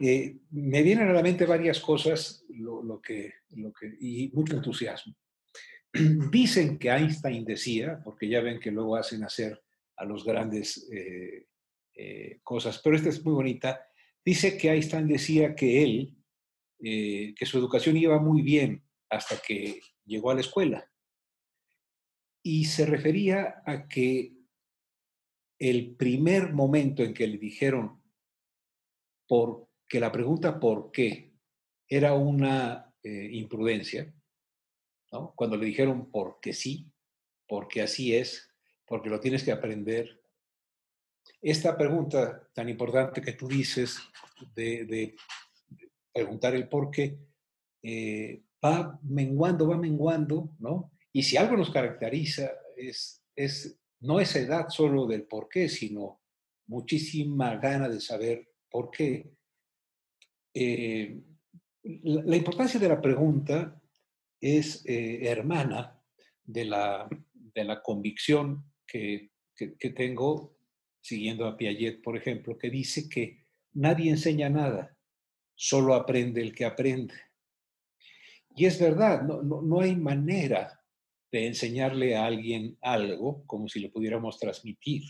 Eh, 0.00 0.36
me 0.50 0.82
vienen 0.82 1.08
a 1.08 1.12
la 1.12 1.22
mente 1.22 1.44
varias 1.44 1.80
cosas 1.80 2.44
lo, 2.50 3.00
que, 3.00 3.32
lo 3.56 3.72
que, 3.72 3.96
y 4.00 4.30
mucho 4.32 4.54
entusiasmo. 4.54 5.14
Dicen 6.30 6.78
que 6.78 6.90
Einstein 6.90 7.44
decía, 7.44 8.00
porque 8.04 8.28
ya 8.28 8.40
ven 8.40 8.60
que 8.60 8.70
luego 8.70 8.96
hacen 8.96 9.24
hacer 9.24 9.60
a 9.96 10.04
los 10.04 10.24
grandes 10.24 10.88
eh, 10.92 11.46
cosas, 12.42 12.80
pero 12.82 12.96
esta 12.96 13.08
es 13.08 13.24
muy 13.24 13.34
bonita. 13.34 13.88
Dice 14.24 14.56
que 14.58 14.70
Einstein 14.70 15.08
decía 15.08 15.54
que 15.54 15.82
él, 15.82 16.18
eh, 16.80 17.34
que 17.34 17.46
su 17.46 17.58
educación 17.58 17.96
iba 17.96 18.20
muy 18.20 18.42
bien 18.42 18.84
hasta 19.08 19.38
que 19.38 19.80
llegó 20.04 20.30
a 20.30 20.34
la 20.34 20.42
escuela. 20.42 20.90
Y 22.42 22.66
se 22.66 22.86
refería 22.86 23.62
a 23.66 23.88
que 23.88 24.34
el 25.58 25.96
primer 25.96 26.52
momento 26.52 27.02
en 27.02 27.14
que 27.14 27.26
le 27.26 27.38
dijeron 27.38 28.02
por, 29.26 29.68
que 29.88 29.98
la 29.98 30.12
pregunta 30.12 30.60
por 30.60 30.92
qué 30.92 31.32
era 31.88 32.14
una 32.14 32.94
eh, 33.02 33.30
imprudencia, 33.32 34.14
cuando 35.34 35.56
le 35.56 35.66
dijeron 35.66 36.10
porque 36.10 36.52
sí, 36.52 36.92
porque 37.48 37.80
así 37.80 38.14
es, 38.14 38.54
porque 38.86 39.08
lo 39.08 39.20
tienes 39.20 39.42
que 39.42 39.52
aprender, 39.52 40.22
esta 41.40 41.76
pregunta 41.76 42.48
tan 42.52 42.68
importante 42.68 43.20
que 43.20 43.32
tú 43.32 43.46
dices 43.48 43.98
de, 44.54 45.14
preguntar 46.12 46.54
el 46.54 46.68
por 46.68 46.90
qué, 46.90 47.16
eh, 47.82 48.42
va 48.64 48.98
menguando, 49.02 49.68
va 49.68 49.76
menguando, 49.76 50.50
¿no? 50.58 50.90
Y 51.12 51.22
si 51.22 51.36
algo 51.36 51.56
nos 51.56 51.70
caracteriza 51.70 52.50
es, 52.76 53.24
es 53.36 53.78
no 54.00 54.20
esa 54.20 54.40
edad 54.40 54.68
solo 54.68 55.06
del 55.06 55.24
por 55.24 55.48
qué, 55.48 55.68
sino 55.68 56.20
muchísima 56.66 57.56
gana 57.56 57.88
de 57.88 58.00
saber 58.00 58.48
por 58.68 58.90
qué. 58.90 59.30
Eh, 60.54 61.20
la, 61.82 62.36
importancia 62.36 62.80
de 62.80 62.88
la 62.88 63.00
pregunta 63.00 63.80
es 64.40 64.84
eh, 64.86 65.20
hermana 65.22 66.00
de 66.44 66.64
la, 66.64 67.08
de 67.32 67.64
la 67.64 67.80
convicción 67.80 68.72
que, 68.86 69.30
que 69.54 69.90
tengo 69.90 70.57
siguiendo 71.00 71.46
a 71.46 71.56
Piaget, 71.56 72.02
por 72.02 72.16
ejemplo, 72.16 72.58
que 72.58 72.70
dice 72.70 73.08
que 73.08 73.44
nadie 73.72 74.10
enseña 74.10 74.48
nada, 74.48 74.96
solo 75.54 75.94
aprende 75.94 76.40
el 76.40 76.54
que 76.54 76.64
aprende. 76.64 77.14
Y 78.54 78.66
es 78.66 78.80
verdad, 78.80 79.22
no, 79.22 79.80
hay 79.80 79.94
manera 79.96 80.80
de 81.30 81.46
enseñarle 81.46 82.16
a 82.16 82.26
alguien 82.26 82.76
algo, 82.80 83.44
como 83.46 83.68
si 83.68 83.80
le 83.80 83.90
pudiéramos 83.90 84.38
transmitir 84.38 85.02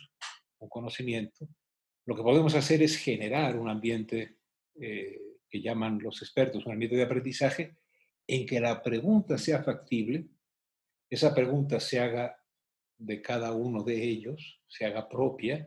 un 0.58 0.68
conocimiento, 0.68 1.48
lo 2.04 2.16
que 2.16 2.22
podemos 2.22 2.54
hacer 2.54 2.82
es 2.82 2.96
generar 2.96 3.56
un 3.56 3.68
ambiente 3.68 4.38
eh, 4.80 5.18
que 5.48 5.60
llaman 5.60 5.98
los 6.00 6.20
expertos 6.22 6.66
un 6.66 6.72
ambiente 6.72 6.96
de 6.96 7.04
aprendizaje 7.04 7.76
en 8.26 8.46
que 8.46 8.60
la 8.60 8.82
pregunta 8.82 9.38
sea 9.38 9.62
factible, 9.62 10.26
esa 11.08 11.34
pregunta 11.34 11.80
se 11.80 12.00
haga 12.00 12.36
de 12.98 13.22
cada 13.22 13.52
uno 13.52 13.82
de 13.82 14.02
ellos, 14.02 14.60
se 14.66 14.84
haga 14.84 15.08
propia, 15.08 15.66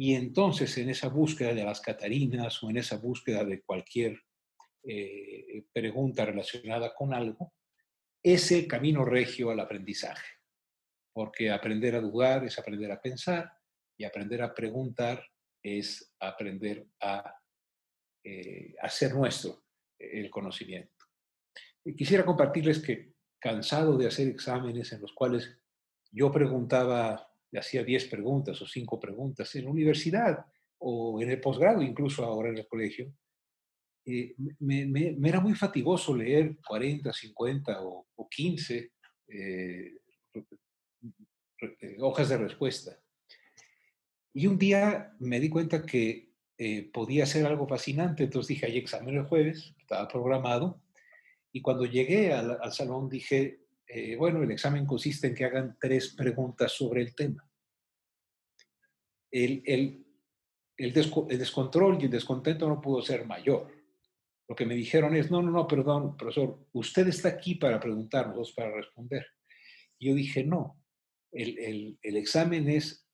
y 0.00 0.14
entonces 0.14 0.78
en 0.78 0.90
esa 0.90 1.08
búsqueda 1.08 1.52
de 1.52 1.64
las 1.64 1.80
Catarinas 1.80 2.62
o 2.62 2.70
en 2.70 2.76
esa 2.76 2.98
búsqueda 2.98 3.44
de 3.44 3.62
cualquier 3.62 4.16
eh, 4.84 5.64
pregunta 5.72 6.24
relacionada 6.24 6.94
con 6.94 7.12
algo, 7.12 7.52
ese 8.22 8.68
camino 8.68 9.04
regio 9.04 9.50
al 9.50 9.58
aprendizaje. 9.58 10.24
Porque 11.12 11.50
aprender 11.50 11.96
a 11.96 12.00
dudar 12.00 12.44
es 12.44 12.56
aprender 12.60 12.92
a 12.92 13.00
pensar 13.00 13.52
y 13.98 14.04
aprender 14.04 14.40
a 14.40 14.54
preguntar 14.54 15.20
es 15.60 16.14
aprender 16.20 16.86
a 17.00 17.34
eh, 18.22 18.76
hacer 18.80 19.14
nuestro 19.14 19.64
el 19.98 20.30
conocimiento. 20.30 21.06
Y 21.84 21.96
quisiera 21.96 22.24
compartirles 22.24 22.78
que 22.78 23.14
cansado 23.40 23.98
de 23.98 24.06
hacer 24.06 24.28
exámenes 24.28 24.92
en 24.92 25.00
los 25.00 25.12
cuales 25.12 25.58
yo 26.12 26.30
preguntaba, 26.30 27.27
hacía 27.56 27.82
10 27.82 28.08
preguntas 28.08 28.60
o 28.60 28.66
5 28.66 29.00
preguntas 29.00 29.54
en 29.54 29.64
la 29.64 29.70
universidad 29.70 30.44
o 30.78 31.20
en 31.20 31.30
el 31.30 31.40
posgrado, 31.40 31.82
incluso 31.82 32.24
ahora 32.24 32.50
en 32.50 32.58
el 32.58 32.66
colegio, 32.66 33.12
eh, 34.04 34.34
me, 34.60 35.16
era 35.22 35.40
muy 35.40 35.54
fatigoso 35.54 36.16
leer 36.16 36.56
40, 36.66 37.12
50 37.12 37.82
o, 37.82 38.06
15 38.30 38.92
eh, 39.28 39.98
hojas 42.00 42.28
de 42.28 42.38
respuesta. 42.38 42.98
Y 44.32 44.46
un 44.46 44.58
día 44.58 45.14
me 45.18 45.40
di 45.40 45.48
cuenta 45.48 45.84
que 45.84 46.30
eh, 46.56 46.90
podía 46.92 47.26
ser 47.26 47.46
algo 47.46 47.66
fascinante, 47.66 48.24
entonces 48.24 48.48
dije, 48.48 48.66
hay 48.66 48.78
examen 48.78 49.16
el 49.16 49.26
jueves, 49.26 49.74
estaba 49.78 50.08
programado, 50.08 50.80
y 51.52 51.60
cuando 51.60 51.84
llegué 51.86 52.32
al, 52.32 52.72
salón 52.72 53.08
dije, 53.08 53.60
bueno, 54.18 54.42
el 54.42 54.50
examen 54.50 54.84
consiste 54.84 55.28
en 55.28 55.34
que 55.34 55.44
hagan 55.44 55.76
tres 55.80 56.14
preguntas 56.14 56.72
sobre 56.72 57.02
el 57.02 57.14
tema. 57.14 57.48
El, 59.30 60.04
descontrol 60.76 61.98
y 62.00 62.04
el 62.04 62.10
descontento 62.10 62.68
no 62.68 62.80
pudo 62.80 63.02
ser 63.02 63.26
mayor 63.26 63.78
lo 64.48 64.56
que 64.56 64.64
me 64.64 64.74
dijeron 64.74 65.14
es, 65.14 65.30
no, 65.30 65.42
no, 65.42 65.50
no, 65.50 65.68
perdón, 65.68 66.16
profesor, 66.16 66.66
usted 66.72 67.06
está 67.08 67.28
aquí 67.28 67.56
para 67.56 67.78
preguntarnos, 67.78 68.52
para 68.52 68.74
responder. 68.74 69.26
Y 69.98 70.08
yo 70.08 70.14
dije, 70.14 70.42
no, 70.42 70.82
el, 71.30 71.98
examen 72.02 72.66
es, 72.70 73.06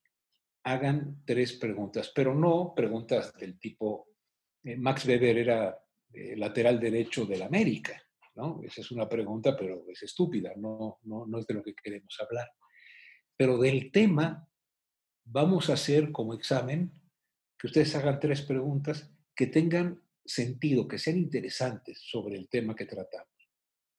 hagan 0.62 1.22
tres 1.24 1.54
preguntas, 1.54 2.12
pero 2.14 2.34
no 2.34 2.72
preguntas 2.74 3.34
del 3.34 3.58
tipo, 3.58 4.06
eh, 4.62 4.76
Max 4.76 5.04
Weber 5.06 5.36
era 5.36 5.76
eh, 6.12 6.36
lateral 6.36 6.78
derecho 6.78 7.26
del 7.26 7.42
América, 7.42 8.00
¿no? 8.34 8.60
Esa 8.62 8.80
es 8.80 8.90
una 8.90 9.08
pregunta, 9.08 9.56
pero 9.56 9.84
es 9.90 10.02
estúpida, 10.02 10.52
no, 10.56 10.98
no, 11.02 11.26
no 11.26 11.38
es 11.38 11.46
de 11.46 11.54
lo 11.54 11.62
que 11.62 11.74
queremos 11.74 12.18
hablar. 12.20 12.50
Pero 13.36 13.58
del 13.58 13.90
tema, 13.90 14.48
vamos 15.24 15.70
a 15.70 15.74
hacer 15.74 16.12
como 16.12 16.34
examen 16.34 16.92
que 17.58 17.66
ustedes 17.66 17.94
hagan 17.94 18.20
tres 18.20 18.42
preguntas 18.42 19.10
que 19.34 19.46
tengan 19.46 20.02
sentido, 20.24 20.88
que 20.88 20.98
sean 20.98 21.18
interesantes 21.18 22.00
sobre 22.00 22.36
el 22.36 22.48
tema 22.48 22.74
que 22.74 22.86
tratamos, 22.86 23.50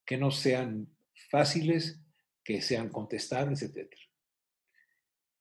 que 0.06 0.18
no 0.18 0.32
sean 0.32 0.88
fáciles, 1.30 2.02
que 2.44 2.62
sean 2.62 2.90
contestables, 2.90 3.62
etc. 3.64 3.92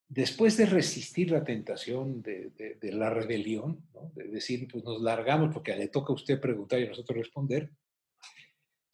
Después 0.09 0.57
de 0.57 0.67
resistir 0.67 1.31
la 1.31 1.45
tentación 1.45 2.23
de, 2.23 2.79
la 2.83 3.11
rebelión, 3.11 3.85
de 4.15 4.29
decir, 4.29 4.69
pues 4.71 4.85
nos 4.85 5.01
largamos 5.01 5.53
porque 5.53 5.75
le 5.77 5.89
toca 5.89 6.13
a 6.13 6.17
usted 6.17 6.41
preguntar 6.41 6.81
y 6.81 6.85
a 6.85 6.89
nosotros 6.89 7.19
responder, 7.19 7.71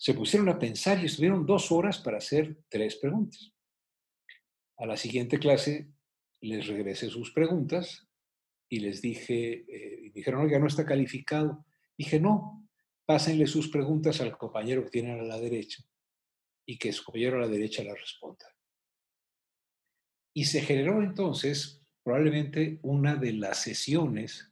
se 0.00 0.14
pusieron 0.14 0.49
a 0.49 0.59
pensar 0.59 0.99
y 0.99 1.04
estuvieron 1.04 1.45
dos 1.45 1.71
horas 1.71 1.99
para 1.99 2.16
hacer 2.16 2.57
tres 2.71 2.97
preguntas. 2.97 3.52
A 4.78 4.87
la 4.87 4.97
siguiente 4.97 5.38
clase 5.38 5.90
les 6.40 6.66
regresé 6.69 7.11
sus 7.11 7.33
preguntas 7.33 8.09
y 8.71 8.80
les 8.80 9.02
dije, 9.02 9.66
eh, 9.69 10.11
dijeron, 10.14 10.40
oiga, 10.40 10.59
no 10.59 10.69
está 10.69 10.87
calificado. 10.87 11.66
Dije, 11.99 12.19
no, 12.19 12.66
pásenle 13.04 13.47
sus 13.47 13.69
preguntas 13.69 14.23
al 14.23 14.38
compañero 14.38 14.85
que 14.85 14.90
tienen 14.90 15.21
a 15.21 15.25
la 15.25 15.38
derecha 15.38 15.85
y 16.64 16.78
que 16.78 16.95
su 16.95 17.04
compañero 17.04 17.37
a 17.37 17.40
la 17.42 17.49
derecha 17.49 17.85
la 17.85 17.95
responda. 17.95 18.47
Y 20.33 20.47
se 20.47 20.62
generó 20.62 21.02
entonces 21.02 21.83
probablemente 22.02 22.78
una 22.83 23.16
de 23.16 23.35
las 23.35 23.59
sesiones 23.59 24.50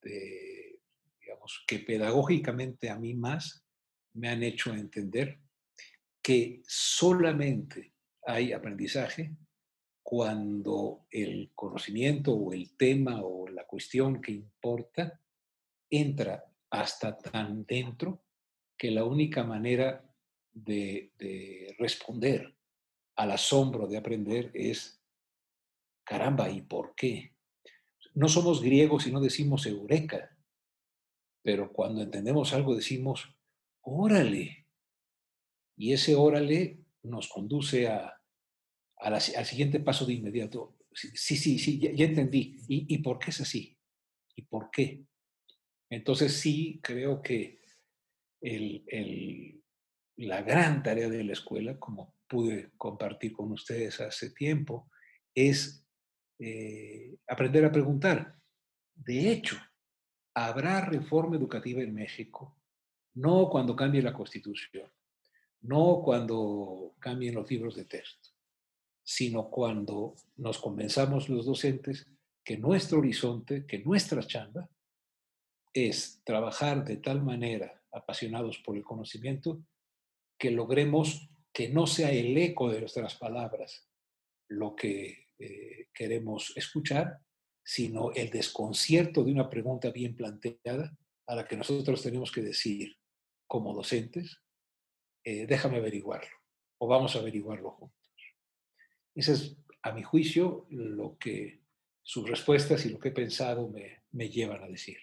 de, 0.00 0.80
digamos, 1.20 1.64
que 1.66 1.80
pedagógicamente 1.80 2.88
a 2.88 2.98
mí 2.98 3.12
más 3.12 3.66
me 4.20 4.28
han 4.28 4.42
hecho 4.42 4.74
entender 4.74 5.40
que 6.22 6.62
solamente 6.66 7.94
hay 8.26 8.52
aprendizaje 8.52 9.34
cuando 10.02 11.06
el 11.10 11.52
conocimiento 11.54 12.34
o 12.34 12.52
el 12.52 12.76
tema 12.76 13.22
o 13.22 13.48
la 13.48 13.66
cuestión 13.66 14.20
que 14.20 14.32
importa 14.32 15.20
entra 15.88 16.44
hasta 16.68 17.16
tan 17.16 17.64
dentro 17.64 18.22
que 18.76 18.90
la 18.90 19.04
única 19.04 19.42
manera 19.42 20.04
de, 20.52 21.74
responder 21.78 22.54
al 23.16 23.30
asombro 23.30 23.86
de 23.86 23.96
aprender 23.96 24.50
es, 24.52 25.02
caramba, 26.04 26.50
¿y 26.50 26.62
por 26.62 26.94
qué? 26.94 27.34
No 28.14 28.28
somos 28.28 28.62
griegos 28.62 29.06
y 29.06 29.12
no 29.12 29.20
decimos 29.20 29.66
eureka, 29.66 30.36
pero 31.42 31.72
cuando 31.72 32.02
entendemos 32.02 32.52
algo 32.52 32.74
decimos, 32.74 33.34
órale. 33.82 34.66
Y 35.76 35.92
ese 35.92 36.14
órale 36.14 36.84
nos 37.02 37.28
conduce 37.28 37.88
a, 37.88 38.14
al 38.96 39.20
siguiente 39.20 39.80
paso 39.80 40.04
de 40.04 40.14
inmediato. 40.14 40.76
Sí, 40.92 41.36
sí, 41.36 41.58
sí, 41.58 41.78
ya, 41.78 42.04
entendí. 42.04 42.56
¿Y, 42.68 42.94
¿Y 42.94 42.98
por 42.98 43.18
qué 43.18 43.30
es 43.30 43.40
así? 43.40 43.78
¿Y 44.36 44.42
por 44.42 44.70
qué? 44.70 45.04
Entonces 45.90 46.34
sí 46.34 46.80
creo 46.82 47.22
que 47.22 47.60
la 50.16 50.42
gran 50.42 50.82
tarea 50.82 51.08
de 51.08 51.24
la 51.24 51.32
escuela, 51.32 51.78
como 51.78 52.14
pude 52.28 52.70
compartir 52.76 53.32
con 53.32 53.50
ustedes 53.52 54.00
hace 54.00 54.30
tiempo, 54.30 54.90
es 55.34 55.84
eh, 56.38 57.16
aprender 57.26 57.64
a 57.64 57.72
preguntar. 57.72 58.36
De 58.94 59.32
hecho, 59.32 59.56
habrá 60.34 60.84
reforma 60.84 61.36
educativa 61.36 61.82
en 61.82 61.94
México, 61.94 62.59
no 63.14 63.48
cuando 63.50 63.76
cambie 63.76 64.02
la 64.02 64.12
constitución, 64.12 64.90
no 65.62 66.02
cuando 66.04 66.94
cambien 66.98 67.34
los 67.34 67.50
libros 67.50 67.76
de 67.76 67.84
texto, 67.84 68.30
sino 69.02 69.50
cuando 69.50 70.14
nos 70.36 70.58
convenzamos 70.58 71.28
los 71.28 71.46
docentes 71.46 72.06
que 72.44 72.56
nuestro 72.56 72.98
horizonte, 72.98 73.66
que 73.66 73.80
nuestra 73.80 74.22
chamba 74.22 74.68
es 75.72 76.22
trabajar 76.24 76.84
de 76.84 76.96
tal 76.96 77.22
manera, 77.22 77.82
apasionados 77.92 78.58
por 78.58 78.76
el 78.76 78.84
conocimiento, 78.84 79.62
que 80.38 80.50
logremos 80.50 81.28
que 81.52 81.68
no 81.68 81.86
sea 81.86 82.12
el 82.12 82.36
eco 82.36 82.70
de 82.70 82.80
nuestras 82.80 83.16
palabras 83.16 83.88
lo 84.48 84.74
que 84.74 85.28
eh, 85.38 85.88
queremos 85.92 86.52
escuchar, 86.56 87.20
sino 87.62 88.12
el 88.12 88.30
desconcierto 88.30 89.22
de 89.22 89.32
una 89.32 89.48
pregunta 89.48 89.90
bien 89.90 90.16
planteada 90.16 90.96
a 91.26 91.34
la 91.34 91.46
que 91.46 91.56
nosotros 91.56 92.02
tenemos 92.02 92.32
que 92.32 92.42
decir 92.42 92.99
como 93.50 93.74
docentes, 93.74 94.40
eh, 95.24 95.44
déjame 95.48 95.78
averiguarlo 95.78 96.30
o 96.78 96.86
vamos 96.86 97.16
a 97.16 97.18
averiguarlo 97.18 97.72
juntos. 97.72 97.98
Eso 99.12 99.32
es, 99.32 99.56
a 99.82 99.90
mi 99.90 100.04
juicio, 100.04 100.66
lo 100.70 101.18
que 101.18 101.60
sus 102.00 102.30
respuestas 102.30 102.86
y 102.86 102.90
lo 102.90 103.00
que 103.00 103.08
he 103.08 103.12
pensado 103.12 103.68
me 104.12 104.28
llevan 104.28 104.62
a 104.62 104.68
decir. 104.68 104.98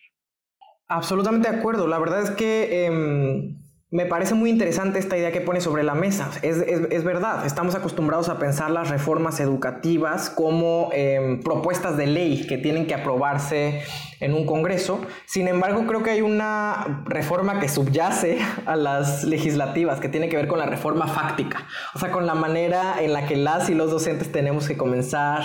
Absolutamente 0.87 1.51
de 1.51 1.57
acuerdo. 1.57 1.87
La 1.87 1.99
verdad 1.99 2.23
es 2.23 2.31
que 2.31 2.85
em, 2.85 3.61
me 3.89 4.05
parece 4.05 4.33
muy 4.33 4.49
interesante 4.49 4.99
esta 4.99 5.17
idea 5.17 5.31
que 5.31 5.39
pone 5.39 5.61
sobre 5.61 5.83
la 5.83 5.95
mesa. 5.95 6.29
Es, 6.41 7.03
verdad, 7.05 7.45
estamos 7.45 7.73
acostumbrados 7.73 8.27
a 8.27 8.37
pensar 8.37 8.69
las 8.69 8.89
reformas 8.89 9.39
educativas 9.39 10.29
como 10.29 10.89
em, 10.91 11.41
propuestas 11.41 11.95
de 11.95 12.05
ley 12.05 12.45
que 12.47 12.57
tienen 12.57 12.85
que 12.85 12.95
aprobarse 12.95 13.81
en 14.19 14.33
un 14.33 14.45
Congreso. 14.45 14.99
Sin 15.25 15.47
embargo, 15.47 15.85
creo 15.87 16.03
que 16.03 16.09
hay 16.09 16.21
una 16.21 17.03
reforma 17.05 17.61
que 17.61 17.69
subyace 17.69 18.39
a 18.65 18.75
las 18.75 19.23
legislativas, 19.23 20.01
que 20.01 20.09
tiene 20.09 20.27
que 20.27 20.35
ver 20.35 20.47
con 20.47 20.59
la 20.59 20.65
reforma 20.65 21.07
fáctica. 21.07 21.65
O 21.95 21.99
sea, 21.99 22.11
con 22.11 22.25
la 22.25 22.35
manera 22.35 23.01
en 23.01 23.13
la 23.13 23.25
que 23.25 23.37
las 23.37 23.69
y 23.69 23.73
los 23.73 23.89
docentes 23.89 24.33
tenemos 24.33 24.67
que 24.67 24.75
comenzar 24.75 25.43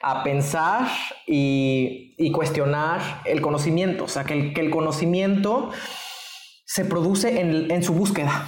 a 0.00 0.22
pensar 0.22 0.86
y, 1.26 2.30
cuestionar 2.32 3.00
el 3.24 3.40
conocimiento, 3.40 4.04
o 4.04 4.08
sea, 4.08 4.24
que 4.24 4.52
el, 4.54 4.70
conocimiento 4.70 5.70
se 6.72 6.84
produce 6.84 7.40
en, 7.40 7.82
su 7.82 7.94
búsqueda. 7.94 8.46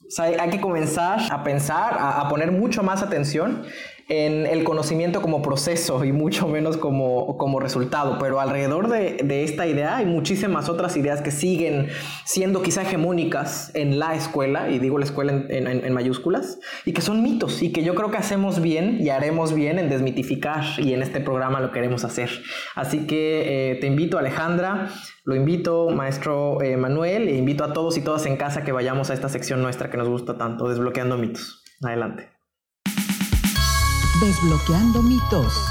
O 0.00 0.10
sea, 0.10 0.24
hay 0.24 0.48
que 0.48 0.62
comenzar 0.62 1.20
a 1.30 1.44
pensar, 1.44 1.94
a, 2.00 2.26
poner 2.30 2.50
mucho 2.50 2.82
más 2.82 3.02
atención 3.02 3.66
en 4.08 4.46
el 4.46 4.64
conocimiento 4.64 5.22
como 5.22 5.40
proceso 5.40 6.04
y 6.04 6.12
mucho 6.12 6.46
menos 6.46 6.76
como, 6.76 7.38
como 7.38 7.60
resultado. 7.60 8.18
Pero 8.18 8.40
alrededor 8.40 8.88
de, 8.88 9.18
de, 9.24 9.44
esta 9.44 9.66
idea 9.66 9.96
hay 9.96 10.06
muchísimas 10.06 10.68
otras 10.68 10.96
ideas 10.96 11.22
que 11.22 11.30
siguen 11.30 11.88
siendo 12.24 12.62
quizá 12.62 12.82
hegemónicas 12.82 13.70
en 13.74 13.98
la 13.98 14.14
escuela, 14.14 14.70
y 14.70 14.78
digo 14.78 14.98
la 14.98 15.04
escuela 15.04 15.32
en, 15.32 15.66
en, 15.66 15.92
mayúsculas, 15.92 16.58
y 16.84 16.92
que 16.92 17.00
son 17.00 17.22
mitos 17.22 17.62
y 17.62 17.72
que 17.72 17.82
yo 17.82 17.94
creo 17.94 18.10
que 18.10 18.18
hacemos 18.18 18.60
bien 18.60 18.98
y 19.00 19.10
haremos 19.10 19.54
bien 19.54 19.78
en 19.78 19.88
desmitificar 19.88 20.64
y 20.78 20.92
en 20.92 21.02
este 21.02 21.20
programa 21.20 21.60
lo 21.60 21.72
queremos 21.72 22.04
hacer. 22.04 22.30
Así 22.74 23.06
que 23.06 23.72
eh, 23.72 23.74
te 23.76 23.86
invito 23.86 24.18
Alejandra, 24.18 24.88
lo 25.24 25.34
invito 25.34 25.88
maestro 25.90 26.60
eh, 26.62 26.76
Manuel 26.76 27.28
e 27.28 27.36
invito 27.36 27.64
a 27.64 27.72
todos 27.72 27.96
y 27.96 28.02
todas 28.02 28.26
en 28.26 28.36
casa 28.36 28.64
que 28.64 28.72
vayamos 28.72 29.10
a 29.10 29.14
esta 29.14 29.28
sección 29.28 29.62
nuestra 29.62 29.90
que 29.90 29.96
nos 29.96 30.08
gusta 30.08 30.36
tanto, 30.36 30.68
desbloqueando 30.68 31.16
mitos. 31.16 31.62
Adelante. 31.82 32.33
Desbloqueando 34.20 35.02
mitos. 35.02 35.66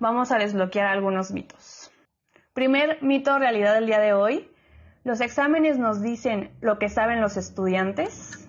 Vamos 0.00 0.32
a 0.32 0.38
desbloquear 0.38 0.86
algunos 0.86 1.30
mitos. 1.30 1.92
Primer 2.52 3.00
mito 3.02 3.38
realidad 3.38 3.74
del 3.74 3.86
día 3.86 4.00
de 4.00 4.12
hoy. 4.12 4.50
¿Los 5.04 5.20
exámenes 5.20 5.78
nos 5.78 6.02
dicen 6.02 6.50
lo 6.60 6.80
que 6.80 6.88
saben 6.88 7.20
los 7.20 7.36
estudiantes? 7.36 8.48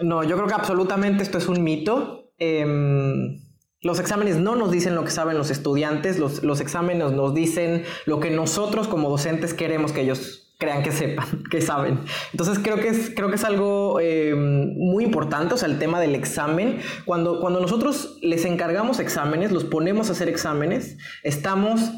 No, 0.00 0.24
yo 0.24 0.36
creo 0.36 0.48
que 0.48 0.54
absolutamente 0.54 1.22
esto 1.22 1.36
es 1.36 1.48
un 1.48 1.62
mito. 1.62 2.32
Em, 2.38 3.42
los 3.82 4.00
exámenes 4.00 4.38
no 4.38 4.56
nos 4.56 4.70
dicen 4.70 4.94
lo 4.94 5.04
que 5.04 5.10
saben 5.10 5.36
los 5.36 5.50
estudiantes, 5.50 6.18
los, 6.18 6.42
los 6.42 6.62
exámenes 6.62 7.12
nos 7.12 7.34
dicen 7.34 7.84
lo 8.06 8.20
que 8.20 8.30
nosotros 8.30 8.88
como 8.88 9.10
docentes 9.10 9.52
queremos 9.52 9.92
que 9.92 10.00
ellos 10.00 10.45
crean 10.58 10.82
que 10.82 10.92
sepan, 10.92 11.44
que 11.50 11.60
saben. 11.60 12.00
Entonces 12.32 12.58
creo 12.58 12.76
que 12.76 12.88
es, 12.88 13.12
creo 13.14 13.28
que 13.28 13.36
es 13.36 13.44
algo 13.44 13.98
eh, 14.00 14.34
muy 14.34 15.04
importante, 15.04 15.54
o 15.54 15.56
sea, 15.56 15.68
el 15.68 15.78
tema 15.78 16.00
del 16.00 16.14
examen. 16.14 16.80
Cuando, 17.04 17.40
cuando 17.40 17.60
nosotros 17.60 18.18
les 18.22 18.44
encargamos 18.44 18.98
exámenes, 18.98 19.52
los 19.52 19.64
ponemos 19.64 20.08
a 20.08 20.12
hacer 20.12 20.28
exámenes, 20.28 20.96
estamos 21.22 21.92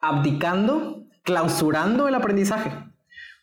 abdicando, 0.00 1.04
clausurando 1.22 2.08
el 2.08 2.14
aprendizaje. 2.14 2.72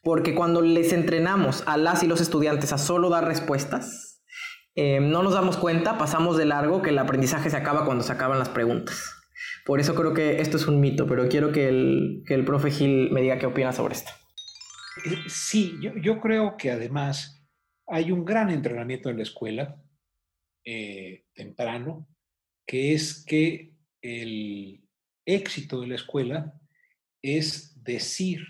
Porque 0.01 0.33
cuando 0.33 0.61
les 0.61 0.93
entrenamos 0.93 1.63
a 1.65 1.77
las 1.77 2.03
y 2.03 2.07
los 2.07 2.21
estudiantes 2.21 2.71
a 2.71 2.77
solo 2.77 3.09
dar 3.09 3.25
respuestas, 3.25 4.21
eh, 4.75 5.01
no 5.01 5.23
nos 5.23 5.33
damos 5.33 5.57
cuenta, 5.57 5.97
pasamos 5.97 6.37
de 6.37 6.45
largo 6.45 6.81
que 6.81 6.91
el 6.91 6.99
aprendizaje 6.99 7.49
se 7.49 7.57
acaba 7.57 7.83
cuando 7.83 8.03
se 8.03 8.13
acaban 8.13 8.39
las 8.39 8.47
preguntas. 8.47 9.13
Por 9.65 9.81
eso 9.81 9.93
creo 9.95 10.13
que 10.13 10.41
esto 10.41 10.55
es 10.55 10.67
un 10.67 10.79
mito, 10.79 11.05
pero 11.05 11.27
quiero 11.27 11.51
que 11.51 11.67
el, 11.67 12.23
que 12.25 12.33
el 12.33 12.45
profe 12.45 12.71
Gil 12.71 13.11
me 13.11 13.21
diga 13.21 13.39
qué 13.39 13.45
opina 13.45 13.73
sobre 13.73 13.95
esto. 13.95 14.11
Eh, 15.05 15.29
sí, 15.29 15.77
yo, 16.01 16.19
creo 16.19 16.57
que 16.57 16.71
además 16.71 17.41
hay 17.87 18.11
un 18.11 18.25
gran 18.25 18.49
entrenamiento 18.49 19.09
en 19.09 19.17
la 19.17 19.23
escuela 19.23 19.81
eh, 20.63 21.25
temprano, 21.33 22.07
que 22.65 22.93
es 22.93 23.23
que 23.25 23.73
el 24.01 24.83
éxito 25.25 25.81
de 25.81 25.87
la 25.87 25.95
escuela 25.95 26.59
es 27.21 27.83
decir, 27.83 28.41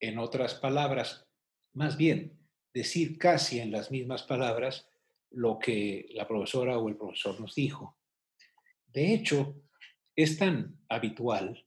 en 0.00 0.18
otras 0.18 0.54
palabras, 0.54 1.26
más 1.74 1.96
bien 1.96 2.38
decir 2.72 3.18
casi 3.18 3.60
en 3.60 3.70
las 3.70 3.90
mismas 3.90 4.22
palabras 4.22 4.88
lo 5.30 5.58
que 5.58 6.08
la 6.14 6.26
profesora 6.26 6.78
o 6.78 6.88
el 6.88 6.96
profesor 6.96 7.40
nos 7.40 7.54
dijo. 7.54 7.98
De 8.86 9.12
hecho, 9.14 9.62
es 10.16 10.38
tan 10.38 10.80
habitual 10.88 11.66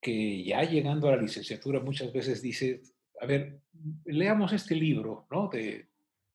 que 0.00 0.44
ya 0.44 0.62
llegando 0.62 1.08
a 1.08 1.16
la 1.16 1.22
licenciatura 1.22 1.80
muchas 1.80 2.12
veces 2.12 2.40
dice, 2.40 2.82
a 3.20 3.26
ver, 3.26 3.62
leamos 4.06 4.52
este 4.52 4.74
libro, 4.74 5.26
¿no? 5.30 5.48
De, 5.48 5.90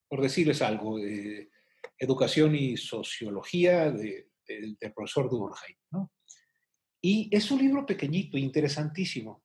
por 0.07 0.21
decirles 0.21 0.61
algo, 0.61 0.97
de 0.97 1.49
Educación 1.97 2.55
y 2.55 2.77
Sociología 2.77 3.91
del 3.91 4.77
profesor 4.95 5.29
Durkheim, 5.29 5.77
¿no? 5.91 6.11
Y 7.01 7.29
es 7.31 7.51
un 7.51 7.59
libro 7.59 7.85
pequeñito, 7.85 8.37
interesantísimo. 8.37 9.43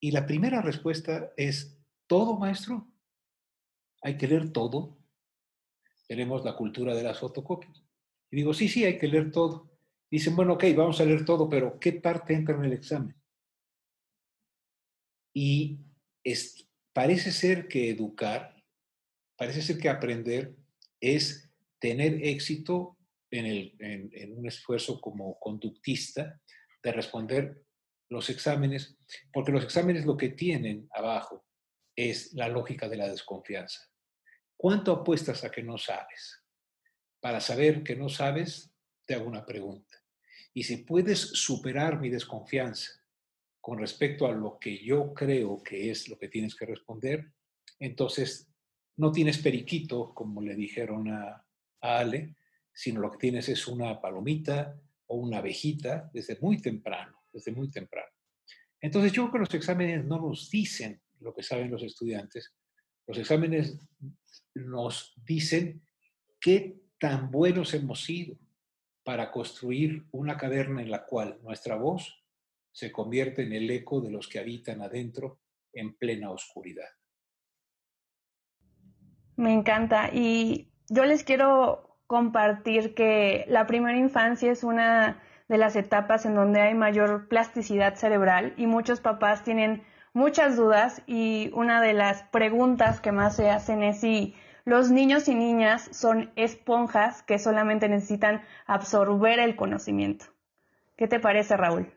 Y 0.00 0.10
la 0.10 0.26
primera 0.26 0.60
respuesta 0.60 1.32
es, 1.36 1.78
¿todo, 2.06 2.38
maestro? 2.38 2.92
¿Hay 4.02 4.18
que 4.18 4.28
leer 4.28 4.52
todo? 4.52 4.98
Tenemos 6.06 6.44
la 6.44 6.54
cultura 6.54 6.94
de 6.94 7.02
las 7.02 7.18
fotocopias. 7.18 7.82
Y 8.30 8.36
digo, 8.36 8.52
sí, 8.52 8.68
sí, 8.68 8.84
hay 8.84 8.98
que 8.98 9.08
leer 9.08 9.30
todo. 9.30 9.70
Dicen, 10.10 10.36
bueno, 10.36 10.54
ok, 10.54 10.64
vamos 10.76 11.00
a 11.00 11.04
leer 11.04 11.24
todo, 11.24 11.48
pero 11.48 11.78
¿qué 11.80 11.92
parte 11.92 12.34
entra 12.34 12.54
en 12.56 12.64
el 12.64 12.72
examen? 12.74 13.16
Y 15.34 15.80
parece 16.92 17.30
ser 17.30 17.68
que 17.68 17.90
educar, 17.90 18.54
parece 19.36 19.62
ser 19.62 19.78
que 19.78 19.88
aprender 19.88 20.56
es 21.00 21.50
tener 21.78 22.24
éxito 22.24 22.96
en, 23.30 24.32
un 24.36 24.46
esfuerzo 24.46 25.00
como 25.00 25.38
conductista 25.38 26.40
de 26.82 26.92
responder 26.92 27.62
los 28.08 28.30
exámenes, 28.30 28.96
porque 29.32 29.52
los 29.52 29.64
exámenes 29.64 30.06
lo 30.06 30.16
que 30.16 30.30
tienen 30.30 30.88
abajo 30.94 31.44
es 31.96 32.32
la 32.34 32.48
lógica 32.48 32.88
de 32.88 32.96
la 32.96 33.08
desconfianza. 33.08 33.80
¿Cuánto 34.56 34.92
apuestas 34.92 35.44
a 35.44 35.50
que 35.50 35.62
no 35.62 35.76
sabes? 35.76 36.42
Para 37.20 37.40
saber 37.40 37.82
que 37.82 37.96
no 37.96 38.08
sabes, 38.08 38.72
te 39.06 39.14
hago 39.14 39.26
una 39.26 39.44
pregunta. 39.44 40.02
Y 40.54 40.62
si 40.62 40.78
puedes 40.78 41.18
superar 41.18 42.00
mi 42.00 42.08
desconfianza 42.08 42.90
con 43.66 43.78
respecto 43.78 44.28
a 44.28 44.32
lo 44.32 44.60
que 44.60 44.78
yo 44.78 45.12
creo 45.12 45.60
que 45.60 45.90
es 45.90 46.08
lo 46.08 46.16
que 46.16 46.28
tienes 46.28 46.54
que 46.54 46.66
responder, 46.66 47.32
entonces 47.80 48.48
no 48.96 49.10
tienes 49.10 49.38
periquito, 49.38 50.14
como 50.14 50.40
le 50.40 50.54
dijeron 50.54 51.08
a, 51.08 51.44
Ale, 51.80 52.36
sino 52.72 53.00
lo 53.00 53.10
que 53.10 53.18
tienes 53.18 53.48
es 53.48 53.66
una 53.66 54.00
palomita 54.00 54.80
o 55.08 55.16
una 55.16 55.38
abejita 55.38 56.08
desde 56.14 56.38
muy 56.40 56.62
temprano, 56.62 57.24
desde 57.32 57.50
muy 57.50 57.68
temprano. 57.68 58.08
Entonces 58.80 59.10
yo 59.10 59.22
creo 59.22 59.32
que 59.32 59.38
los 59.40 59.54
exámenes 59.54 60.04
no 60.04 60.20
nos 60.20 60.48
dicen 60.48 61.02
lo 61.18 61.34
que 61.34 61.42
saben 61.42 61.72
los 61.72 61.82
estudiantes, 61.82 62.54
los 63.08 63.18
exámenes 63.18 63.80
nos 64.54 65.12
dicen 65.24 65.82
qué 66.38 66.82
tan 67.00 67.32
buenos 67.32 67.74
hemos 67.74 68.04
sido 68.04 68.38
para 69.02 69.32
construir 69.32 70.06
una 70.12 70.36
caverna 70.36 70.82
en 70.82 70.92
la 70.92 71.04
cual 71.04 71.40
nuestra 71.42 71.74
voz 71.74 72.22
se 72.76 72.92
convierte 72.92 73.42
en 73.42 73.54
el 73.54 73.70
eco 73.70 74.02
de 74.02 74.10
los 74.10 74.28
que 74.28 74.38
habitan 74.38 74.82
adentro 74.82 75.40
en 75.72 75.96
plena 75.96 76.30
oscuridad. 76.30 76.90
Me 79.34 79.54
encanta 79.54 80.10
y 80.12 80.74
yo 80.90 81.06
les 81.06 81.24
quiero 81.24 81.96
compartir 82.06 82.94
que 82.94 83.46
la 83.48 83.66
primera 83.66 83.96
infancia 83.96 84.52
es 84.52 84.62
una 84.62 85.22
de 85.48 85.56
las 85.56 85.74
etapas 85.74 86.26
en 86.26 86.34
donde 86.34 86.60
hay 86.60 86.74
mayor 86.74 87.28
plasticidad 87.28 87.94
cerebral 87.94 88.52
y 88.58 88.66
muchos 88.66 89.00
papás 89.00 89.42
tienen 89.42 89.82
muchas 90.12 90.56
dudas 90.56 91.00
y 91.06 91.50
una 91.54 91.80
de 91.80 91.94
las 91.94 92.24
preguntas 92.24 93.00
que 93.00 93.10
más 93.10 93.36
se 93.36 93.48
hacen 93.48 93.82
es 93.82 94.00
si 94.00 94.34
los 94.66 94.90
niños 94.90 95.28
y 95.28 95.34
niñas 95.34 95.88
son 95.92 96.30
esponjas 96.36 97.22
que 97.22 97.38
solamente 97.38 97.88
necesitan 97.88 98.42
absorber 98.66 99.38
el 99.38 99.56
conocimiento. 99.56 100.26
¿Qué 100.98 101.08
te 101.08 101.20
parece, 101.20 101.56
Raúl? 101.56 101.95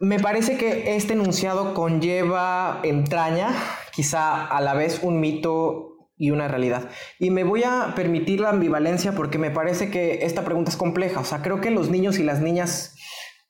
Me 0.00 0.20
parece 0.20 0.56
que 0.56 0.94
este 0.94 1.14
enunciado 1.14 1.74
conlleva, 1.74 2.80
entraña, 2.84 3.52
quizá 3.92 4.46
a 4.46 4.60
la 4.60 4.74
vez 4.74 5.00
un 5.02 5.18
mito 5.18 5.96
y 6.16 6.30
una 6.30 6.46
realidad. 6.46 6.88
Y 7.18 7.30
me 7.30 7.42
voy 7.42 7.64
a 7.64 7.94
permitir 7.96 8.38
la 8.38 8.50
ambivalencia 8.50 9.12
porque 9.12 9.38
me 9.38 9.50
parece 9.50 9.90
que 9.90 10.20
esta 10.22 10.44
pregunta 10.44 10.70
es 10.70 10.76
compleja. 10.76 11.18
O 11.18 11.24
sea, 11.24 11.42
creo 11.42 11.60
que 11.60 11.72
los 11.72 11.90
niños 11.90 12.20
y 12.20 12.22
las 12.22 12.40
niñas 12.40 12.94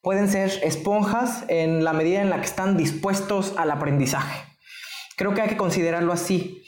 pueden 0.01 0.29
ser 0.29 0.51
esponjas 0.63 1.45
en 1.49 1.85
la 1.85 1.93
medida 1.93 2.23
en 2.23 2.31
la 2.31 2.41
que 2.41 2.47
están 2.47 2.79
dispuestos 2.79 3.53
al 3.59 3.71
aprendizaje. 3.71 4.43
Creo 5.17 5.35
que 5.35 5.43
hay 5.43 5.49
que 5.49 5.57
considerarlo 5.59 6.15
así. 6.15 6.63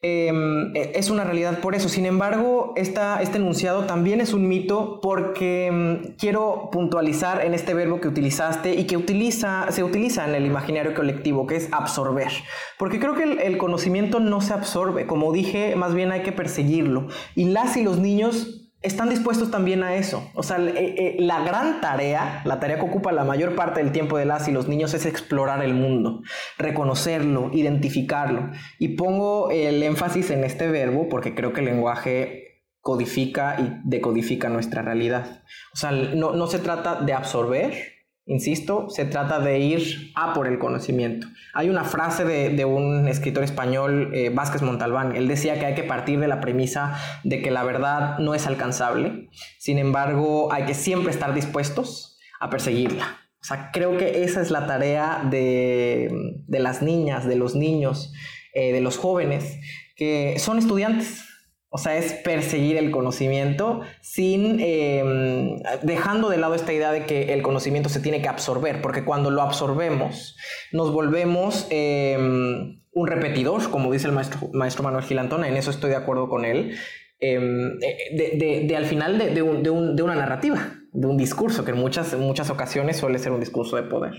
Em, 0.00 0.76
e, 0.76 0.92
es 0.94 1.10
una 1.10 1.24
realidad 1.24 1.60
por 1.60 1.74
eso. 1.74 1.88
Sin 1.88 2.06
embargo, 2.06 2.72
esta, 2.76 3.20
este 3.20 3.38
enunciado 3.38 3.84
también 3.84 4.20
es 4.20 4.32
un 4.32 4.46
mito 4.46 5.00
porque 5.02 5.66
em, 5.66 6.14
quiero 6.16 6.68
puntualizar 6.70 7.44
en 7.44 7.52
este 7.52 7.74
verbo 7.74 8.00
que 8.00 8.06
utilizaste 8.06 8.74
y 8.74 8.86
que 8.86 8.96
utiliza, 8.96 9.70
se 9.70 9.82
utiliza 9.82 10.28
en 10.28 10.36
el 10.36 10.46
imaginario 10.46 10.94
colectivo, 10.94 11.46
que 11.46 11.56
es 11.56 11.68
absorber. 11.72 12.30
Porque 12.78 13.00
creo 13.00 13.14
que 13.14 13.24
el, 13.24 13.40
el 13.40 13.58
conocimiento 13.58 14.20
no 14.20 14.40
se 14.40 14.54
absorbe. 14.54 15.06
Como 15.06 15.32
dije, 15.32 15.74
más 15.74 15.94
bien 15.94 16.12
hay 16.12 16.22
que 16.22 16.32
perseguirlo. 16.32 17.08
Y 17.34 17.46
las 17.46 17.76
y 17.76 17.82
los 17.82 17.98
niños 17.98 18.67
están 18.80 19.08
dispuestos 19.08 19.50
también 19.50 19.82
a 19.82 19.94
eso. 19.96 20.30
O 20.34 20.42
sea, 20.42 20.58
eh, 20.58 20.72
eh, 20.76 21.16
la 21.18 21.42
gran 21.42 21.80
tarea, 21.80 22.42
la 22.44 22.60
tarea 22.60 22.76
que 22.76 22.84
ocupa 22.84 23.12
la 23.12 23.24
mayor 23.24 23.54
parte 23.54 23.82
del 23.82 23.92
tiempo 23.92 24.18
de 24.18 24.24
las 24.24 24.46
y 24.48 24.52
los 24.52 24.68
niños 24.68 24.94
es 24.94 25.06
explorar 25.06 25.62
el 25.62 25.74
mundo, 25.74 26.22
reconocerlo, 26.58 27.50
identificarlo. 27.52 28.50
Y 28.78 28.88
pongo 28.96 29.50
el 29.50 29.82
énfasis 29.82 30.30
en 30.30 30.44
este 30.44 30.68
verbo 30.68 31.08
porque 31.08 31.34
creo 31.34 31.52
que 31.52 31.60
el 31.60 31.66
lenguaje 31.66 32.44
codifica 32.80 33.56
y 33.58 33.80
decodifica 33.84 34.48
nuestra 34.48 34.82
realidad. 34.82 35.42
O 35.74 35.76
sea, 35.76 35.90
no, 35.90 36.32
no 36.32 36.46
se 36.46 36.60
trata 36.60 37.00
de 37.02 37.12
absorber, 37.12 37.97
Insisto, 38.28 38.90
se 38.90 39.06
trata 39.06 39.40
de 39.40 39.58
ir 39.58 40.12
a 40.14 40.34
por 40.34 40.46
el 40.48 40.58
conocimiento. 40.58 41.26
Hay 41.54 41.70
una 41.70 41.84
frase 41.84 42.26
de, 42.26 42.64
un 42.66 43.08
escritor 43.08 43.42
español, 43.42 44.10
eh, 44.12 44.28
Vázquez 44.28 44.60
Montalbán. 44.60 45.16
Él 45.16 45.28
decía 45.28 45.58
que 45.58 45.64
hay 45.64 45.74
que 45.74 45.82
partir 45.82 46.20
de 46.20 46.28
la 46.28 46.38
premisa 46.38 46.94
de 47.24 47.40
que 47.40 47.50
la 47.50 47.64
verdad 47.64 48.18
no 48.18 48.34
es 48.34 48.46
alcanzable. 48.46 49.30
Sin 49.58 49.78
embargo, 49.78 50.52
hay 50.52 50.64
que 50.64 50.74
siempre 50.74 51.10
estar 51.10 51.32
dispuestos 51.32 52.18
a 52.38 52.50
perseguirla. 52.50 53.16
O 53.40 53.44
sea, 53.44 53.70
creo 53.72 53.96
que 53.96 54.22
esa 54.24 54.42
es 54.42 54.50
la 54.50 54.66
tarea 54.66 55.22
de, 55.30 56.10
las 56.48 56.82
niñas, 56.82 57.26
de 57.26 57.36
los 57.36 57.54
niños, 57.54 58.12
eh, 58.52 58.74
de 58.74 58.82
los 58.82 58.98
jóvenes, 58.98 59.58
que 59.96 60.38
son 60.38 60.58
estudiantes 60.58 61.27
o 61.70 61.76
sea, 61.76 61.96
es 61.98 62.14
perseguir 62.14 62.78
el 62.78 62.90
conocimiento 62.90 63.82
sin 64.00 64.58
em, 64.60 65.58
dejando 65.82 66.30
de 66.30 66.38
lado 66.38 66.54
esta 66.54 66.72
idea 66.72 66.92
de 66.92 67.04
que 67.04 67.34
el 67.34 67.42
conocimiento 67.42 67.90
se 67.90 68.00
tiene 68.00 68.22
que 68.22 68.28
absorber, 68.28 68.80
porque 68.80 69.04
cuando 69.04 69.30
lo 69.30 69.42
absorbemos 69.42 70.36
nos 70.72 70.92
volvemos 70.92 71.66
em, 71.70 72.80
un 72.92 73.06
repetidor, 73.06 73.70
como 73.70 73.92
dice 73.92 74.06
el 74.06 74.14
maestro, 74.14 74.48
maestro 74.52 74.82
Manuel 74.82 75.04
Gilantona, 75.04 75.46
en 75.48 75.56
eso 75.56 75.70
estoy 75.70 75.90
de 75.90 75.96
acuerdo 75.96 76.28
con 76.28 76.46
él, 76.46 76.74
em, 77.20 77.78
de, 77.78 78.74
al 78.74 78.86
final 78.86 79.18
de, 79.18 79.42
una 79.42 80.14
narrativa, 80.14 80.72
de 80.92 81.06
un 81.06 81.18
discurso, 81.18 81.66
que 81.66 81.72
en 81.72 81.78
muchas, 81.78 82.14
en 82.14 82.20
muchas 82.20 82.48
ocasiones 82.48 82.96
suele 82.96 83.18
ser 83.18 83.32
un 83.32 83.40
discurso 83.40 83.76
de 83.76 83.82
poder. 83.82 84.14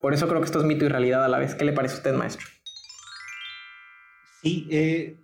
Por 0.00 0.12
eso 0.12 0.26
creo 0.26 0.40
que 0.40 0.46
esto 0.46 0.58
es 0.58 0.64
mito 0.64 0.84
y 0.84 0.88
realidad 0.88 1.24
a 1.24 1.28
la 1.28 1.38
vez. 1.38 1.54
¿Qué 1.54 1.64
le 1.64 1.72
parece 1.72 1.94
a 1.94 1.98
usted, 1.98 2.14
maestro? 2.14 2.46
Sí, 4.42 4.68
eh, 4.70 5.16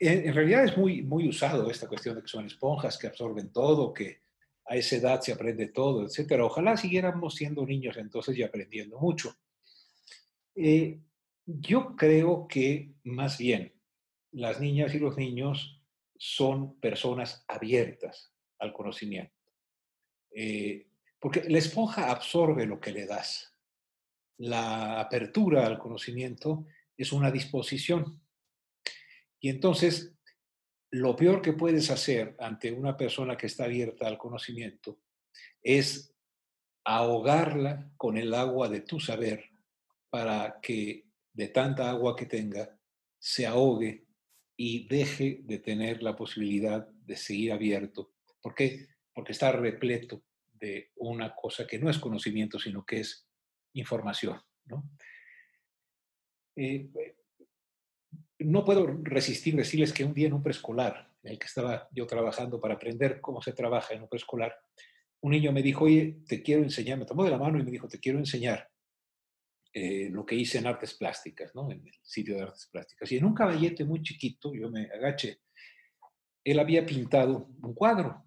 en, 0.00 0.34
realidad 0.34 0.64
es 0.64 0.76
muy, 0.76 1.02
muy 1.02 1.28
usado 1.28 1.70
esta 1.70 1.88
cuestión 1.88 2.16
de 2.16 2.22
que 2.22 2.28
son 2.28 2.46
esponjas 2.46 2.98
que 2.98 3.06
absorben 3.06 3.52
todo, 3.52 3.92
que 3.92 4.22
a 4.66 4.76
esa 4.76 4.96
edad 4.96 5.20
se 5.20 5.32
aprende 5.32 5.68
todo, 5.68 6.04
etcétera. 6.04 6.44
Ojalá 6.44 6.76
siguiéramos 6.76 7.34
siendo 7.34 7.64
niños 7.66 7.96
entonces 7.96 8.36
y 8.36 8.42
aprendiendo 8.42 8.98
mucho. 8.98 9.34
Eh, 10.54 11.00
yo 11.46 11.96
creo 11.96 12.46
que 12.46 12.92
más 13.04 13.38
bien 13.38 13.72
las 14.32 14.60
niñas 14.60 14.94
y 14.94 14.98
los 14.98 15.16
niños 15.16 15.82
son 16.18 16.78
personas 16.80 17.44
abiertas 17.48 18.32
al 18.58 18.72
conocimiento. 18.72 19.32
Eh, 20.30 20.88
porque 21.18 21.44
la 21.48 21.58
esponja 21.58 22.10
absorbe 22.10 22.66
lo 22.66 22.78
que 22.78 22.92
le 22.92 23.06
das. 23.06 23.54
La 24.36 25.00
apertura 25.00 25.66
al 25.66 25.78
conocimiento 25.78 26.66
es 26.96 27.12
una 27.12 27.30
disposición. 27.30 28.20
Y 29.40 29.50
entonces, 29.50 30.14
lo 30.90 31.16
peor 31.16 31.42
que 31.42 31.52
puedes 31.52 31.90
hacer 31.90 32.36
ante 32.38 32.72
una 32.72 32.96
persona 32.96 33.36
que 33.36 33.46
está 33.46 33.64
abierta 33.64 34.06
al 34.06 34.18
conocimiento 34.18 35.00
es 35.62 36.14
ahogarla 36.84 37.92
con 37.96 38.16
el 38.16 38.32
agua 38.34 38.68
de 38.68 38.80
tu 38.80 38.98
saber 38.98 39.50
para 40.10 40.58
que 40.62 41.04
de 41.32 41.48
tanta 41.48 41.90
agua 41.90 42.16
que 42.16 42.26
tenga 42.26 42.78
se 43.18 43.46
ahogue 43.46 44.06
y 44.56 44.88
deje 44.88 45.40
de 45.42 45.58
tener 45.58 46.02
la 46.02 46.16
posibilidad 46.16 46.88
de 46.88 47.16
seguir 47.16 47.52
abierto. 47.52 48.14
¿Por 48.40 48.54
qué? 48.54 48.88
Porque 49.12 49.32
está 49.32 49.52
repleto 49.52 50.24
de 50.54 50.90
una 50.96 51.34
cosa 51.34 51.66
que 51.66 51.78
no 51.78 51.90
es 51.90 51.98
conocimiento, 51.98 52.58
sino 52.58 52.84
que 52.84 53.00
es 53.00 53.28
información. 53.74 54.40
¿no? 54.64 54.90
Eh, 56.56 56.90
no 58.40 58.64
puedo 58.64 58.86
resistir 59.02 59.56
decirles 59.56 59.92
que 59.92 60.04
un 60.04 60.14
día 60.14 60.28
en 60.28 60.34
un 60.34 60.42
preescolar, 60.42 61.10
en 61.22 61.32
el 61.32 61.38
que 61.38 61.46
estaba 61.46 61.88
yo 61.92 62.06
trabajando 62.06 62.60
para 62.60 62.74
aprender 62.74 63.20
cómo 63.20 63.42
se 63.42 63.52
trabaja 63.52 63.94
en 63.94 64.02
un 64.02 64.08
preescolar, 64.08 64.56
un 65.20 65.32
niño 65.32 65.52
me 65.52 65.62
dijo, 65.62 65.84
oye, 65.84 66.18
te 66.26 66.42
quiero 66.42 66.62
enseñar, 66.62 66.98
me 66.98 67.04
tomó 67.04 67.24
de 67.24 67.30
la 67.30 67.38
mano 67.38 67.58
y 67.58 67.64
me 67.64 67.70
dijo, 67.70 67.88
te 67.88 67.98
quiero 67.98 68.18
enseñar 68.18 68.70
eh, 69.72 70.08
lo 70.10 70.24
que 70.24 70.34
hice 70.34 70.58
en 70.58 70.66
artes 70.66 70.94
plásticas, 70.94 71.54
¿no? 71.54 71.70
En 71.70 71.86
el 71.86 71.94
sitio 72.02 72.36
de 72.36 72.42
artes 72.42 72.68
plásticas. 72.70 73.10
Y 73.12 73.16
en 73.16 73.24
un 73.24 73.34
caballete 73.34 73.84
muy 73.84 74.02
chiquito, 74.02 74.54
yo 74.54 74.70
me 74.70 74.84
agaché, 74.84 75.40
él 76.44 76.58
había 76.58 76.86
pintado 76.86 77.48
un 77.62 77.74
cuadro. 77.74 78.24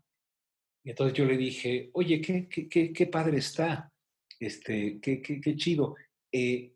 Y 0.84 0.92
entonces 0.92 1.18
yo 1.18 1.26
le 1.26 1.38
dije, 1.38 1.90
oye, 1.94 2.22
qué, 2.22 2.48
qué, 2.48 2.94
qué, 2.94 3.08
padre 3.08 3.38
está, 3.38 3.92
este, 4.40 5.00
qué, 5.00 5.22
qué, 5.22 5.56
chido. 5.56 5.96
Eh, 6.32 6.76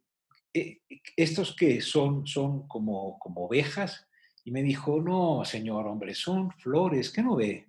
¿estos 1.15 1.55
que 1.55 1.81
son? 1.81 2.25
Son 2.25 2.67
como, 2.67 3.19
como 3.19 3.45
ovejas. 3.45 4.07
Y 4.43 4.51
me 4.51 4.63
dijo, 4.63 5.01
no, 5.01 5.43
señor, 5.43 5.87
hombre, 5.87 6.13
son 6.13 6.51
flores, 6.51 7.11
¿qué 7.11 7.23
no 7.23 7.35
ve? 7.35 7.67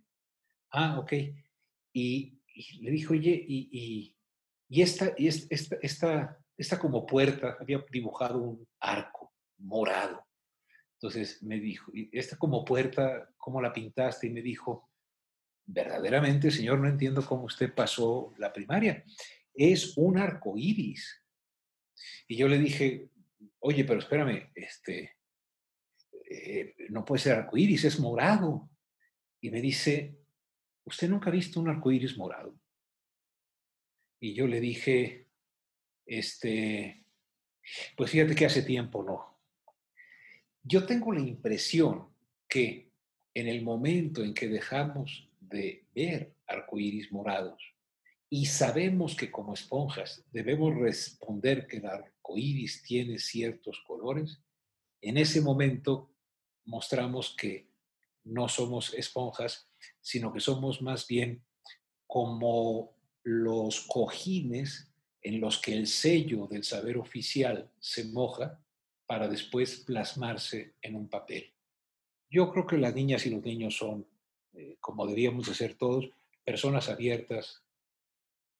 Ah, 0.70 0.98
ok. 0.98 1.12
Y, 1.92 2.40
le 2.80 2.90
dijo, 2.90 3.14
oye, 3.14 3.44
y, 3.48 4.14
y, 4.68 4.82
esta, 4.82 5.12
y 5.16 5.28
esta, 5.28 5.76
esta, 5.80 6.38
esta 6.56 6.78
como 6.78 7.06
puerta, 7.06 7.56
había 7.60 7.84
dibujado 7.90 8.38
un 8.38 8.68
arco 8.80 9.32
morado. 9.58 10.26
Entonces 10.94 11.42
me 11.42 11.58
dijo, 11.60 11.90
¿y 11.94 12.08
esta 12.12 12.36
como 12.36 12.64
puerta, 12.64 13.28
cómo 13.36 13.60
la 13.60 13.72
pintaste? 13.72 14.26
Y 14.26 14.30
me 14.30 14.42
dijo, 14.42 14.88
verdaderamente, 15.66 16.50
señor, 16.50 16.78
no 16.78 16.88
entiendo 16.88 17.24
cómo 17.24 17.44
usted 17.44 17.74
pasó 17.74 18.32
la 18.38 18.52
primaria. 18.52 19.04
Es 19.52 19.96
un 19.96 20.18
arco 20.18 20.54
iris. 20.56 21.22
Y 22.28 22.36
yo 22.36 22.48
le 22.48 22.58
dije, 22.58 23.08
oye, 23.60 23.84
pero 23.84 24.00
espérame, 24.00 24.50
este, 24.54 25.16
eh, 26.30 26.74
no 26.90 27.04
puede 27.04 27.22
ser 27.22 27.34
arcoíris, 27.34 27.84
es 27.84 28.00
morado. 28.00 28.68
Y 29.40 29.50
me 29.50 29.60
dice, 29.60 30.18
¿usted 30.84 31.08
nunca 31.08 31.30
ha 31.30 31.32
visto 31.32 31.60
un 31.60 31.68
arcoíris 31.68 32.16
morado? 32.16 32.58
Y 34.20 34.34
yo 34.34 34.46
le 34.46 34.60
dije, 34.60 35.26
este, 36.06 37.04
pues 37.96 38.10
fíjate 38.10 38.34
que 38.34 38.46
hace 38.46 38.62
tiempo 38.62 39.02
no. 39.02 39.38
Yo 40.62 40.86
tengo 40.86 41.12
la 41.12 41.20
impresión 41.20 42.08
que 42.48 42.90
en 43.34 43.48
el 43.48 43.62
momento 43.62 44.24
en 44.24 44.34
que 44.34 44.48
dejamos 44.48 45.28
de 45.40 45.84
ver 45.94 46.32
arcoíris 46.46 47.12
morados, 47.12 47.75
y 48.28 48.46
sabemos 48.46 49.14
que 49.14 49.30
como 49.30 49.54
esponjas 49.54 50.24
debemos 50.32 50.74
responder 50.74 51.66
que 51.66 51.78
el 51.78 51.86
arco 51.86 52.36
iris 52.36 52.82
tiene 52.82 53.18
ciertos 53.18 53.80
colores, 53.86 54.40
en 55.00 55.16
ese 55.16 55.40
momento 55.40 56.10
mostramos 56.64 57.34
que 57.36 57.68
no 58.24 58.48
somos 58.48 58.92
esponjas, 58.94 59.68
sino 60.00 60.32
que 60.32 60.40
somos 60.40 60.82
más 60.82 61.06
bien 61.06 61.44
como 62.06 62.96
los 63.22 63.82
cojines 63.82 64.92
en 65.22 65.40
los 65.40 65.58
que 65.58 65.74
el 65.74 65.86
sello 65.86 66.46
del 66.46 66.64
saber 66.64 66.98
oficial 66.98 67.70
se 67.78 68.04
moja 68.04 68.60
para 69.06 69.28
después 69.28 69.78
plasmarse 69.80 70.74
en 70.82 70.96
un 70.96 71.08
papel. 71.08 71.52
Yo 72.28 72.50
creo 72.50 72.66
que 72.66 72.78
las 72.78 72.94
niñas 72.94 73.24
y 73.26 73.30
los 73.30 73.42
niños 73.42 73.76
son, 73.76 74.06
eh, 74.54 74.76
como 74.80 75.06
deberíamos 75.06 75.46
de 75.46 75.54
ser 75.54 75.74
todos, 75.74 76.10
personas 76.44 76.88
abiertas, 76.88 77.62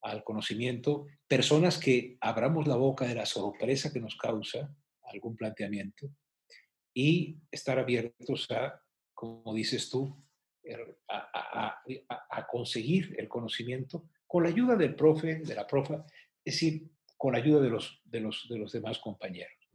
al 0.02 0.24
conocimiento, 0.24 1.06
personas 1.26 1.78
que 1.78 2.16
abramos 2.20 2.66
la 2.66 2.76
boca 2.76 3.06
de 3.06 3.14
la 3.14 3.26
sorpresa 3.26 3.92
que 3.92 4.00
nos 4.00 4.16
causa 4.16 4.74
algún 5.02 5.36
planteamiento 5.36 6.08
y 6.94 7.38
estar 7.50 7.78
abiertos 7.78 8.50
a, 8.50 8.80
como 9.14 9.54
dices 9.54 9.90
tú, 9.90 10.16
er, 10.62 10.98
a, 11.08 12.46
conseguir 12.50 13.14
el 13.18 13.28
conocimiento 13.28 14.08
con 14.26 14.44
la 14.44 14.48
ayuda 14.48 14.76
del 14.76 14.94
profe, 14.94 15.36
de 15.36 15.54
la 15.54 15.66
profa, 15.66 16.04
es 16.44 16.54
decir, 16.54 16.88
con 17.16 17.32
la 17.32 17.38
ayuda 17.38 17.60
de 17.60 17.70
los, 17.70 18.00
de 18.04 18.20
los, 18.20 18.46
de 18.48 18.58
los 18.58 18.72
demás 18.72 18.98
compañeros. 18.98 19.65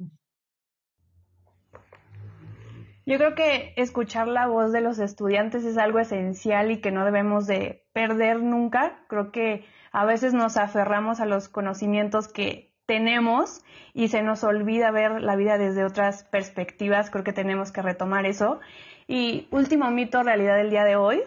Yo 3.06 3.18
creo 3.18 3.34
que 3.34 3.74
escuchar 3.78 4.28
la 4.28 4.48
voz 4.48 4.72
de 4.72 4.82
los 4.82 5.00
estudiantes 5.00 5.66
es 5.66 5.78
algo 5.78 6.00
esencial 6.00 6.72
y 6.72 6.82
que 6.82 6.92
no 6.92 7.04
debemos 7.04 7.48
de 7.48 7.84
perder 7.94 8.42
nunca. 8.42 9.04
Creo 9.08 9.32
que 9.32 9.66
a 9.92 10.06
veces 10.06 10.34
nos 10.34 10.56
aferramos 10.58 11.20
a 11.20 11.26
los 11.26 11.50
conocimientos 11.50 12.28
que 12.28 12.72
tenemos 12.86 13.64
y 13.94 14.10
se 14.10 14.22
nos 14.22 14.44
olvida 14.44 14.92
ver 14.92 15.22
la 15.22 15.36
vida 15.36 15.58
desde 15.58 15.84
otras 15.84 16.24
perspectivas. 16.26 17.10
Creo 17.10 17.24
que 17.24 17.34
tenemos 17.34 17.72
que 17.72 17.82
retomar 17.82 18.26
eso. 18.26 18.60
Y 19.08 19.48
último 19.52 19.90
mito, 19.90 20.22
realidad 20.22 20.58
del 20.58 20.70
día 20.70 20.84
de 20.84 20.96
hoy. 20.96 21.24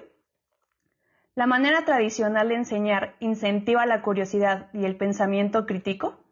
La 1.34 1.46
manera 1.46 1.84
tradicional 1.84 2.48
de 2.48 2.54
enseñar 2.54 3.16
incentiva 3.18 3.84
la 3.86 4.02
curiosidad 4.02 4.68
y 4.72 4.84
el 4.84 4.96
pensamiento 4.96 5.66
crítico. 5.66 6.23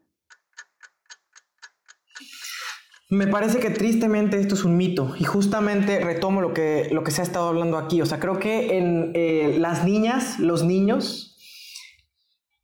Me 3.12 3.26
parece 3.26 3.58
que 3.60 3.68
tristemente 3.68 4.40
esto 4.40 4.54
es 4.54 4.64
un 4.64 4.78
mito 4.78 5.12
y 5.18 5.24
justamente 5.24 6.00
retomo 6.00 6.40
lo 6.40 6.54
que, 6.54 6.88
lo 6.92 7.04
que 7.04 7.10
se 7.10 7.20
ha 7.20 7.24
estado 7.24 7.48
hablando 7.48 7.76
aquí. 7.76 8.00
O 8.00 8.06
sea, 8.06 8.18
creo 8.18 8.38
que 8.38 8.78
en 8.78 9.12
eh, 9.12 9.56
las 9.58 9.84
niñas, 9.84 10.38
los 10.38 10.64
niños, 10.64 11.36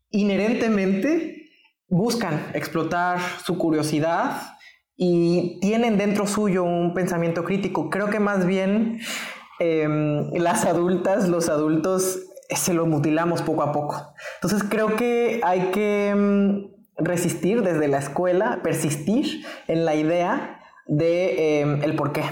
inherentemente 0.08 1.50
buscan 1.87 2.46
explotar 2.54 3.18
su 3.44 3.58
curiosidad 3.58 4.54
y 4.96 5.61
tienen 5.61 5.98
dentro 5.98 6.26
suyo 6.26 6.64
un 6.64 6.94
pensamiento 6.94 7.44
crítico. 7.44 7.90
Creo 7.90 8.08
que 8.08 8.18
más 8.18 8.46
bien 8.46 9.00
em, 9.58 10.32
las 10.32 10.64
adultas, 10.64 11.28
los 11.28 11.50
adultos, 11.50 12.20
se 12.48 12.72
lo 12.72 12.87
mutilamos 12.87 13.42
poco 13.42 13.64
a 13.64 13.72
poco. 13.72 14.14
Entonces 14.37 14.66
creo 14.66 14.96
que 14.96 15.42
hay 15.44 15.70
que 15.72 16.14
mm, 16.16 16.67
resistir 16.98 17.62
desde 17.62 17.88
la 17.88 17.98
escuela, 17.98 18.61
persistir 18.62 19.44
en 19.66 19.84
la 19.84 19.94
idea 19.94 20.61
de 20.87 21.61
em, 21.61 21.82
el 21.82 21.94
por 21.94 22.12
qué. 22.12 22.22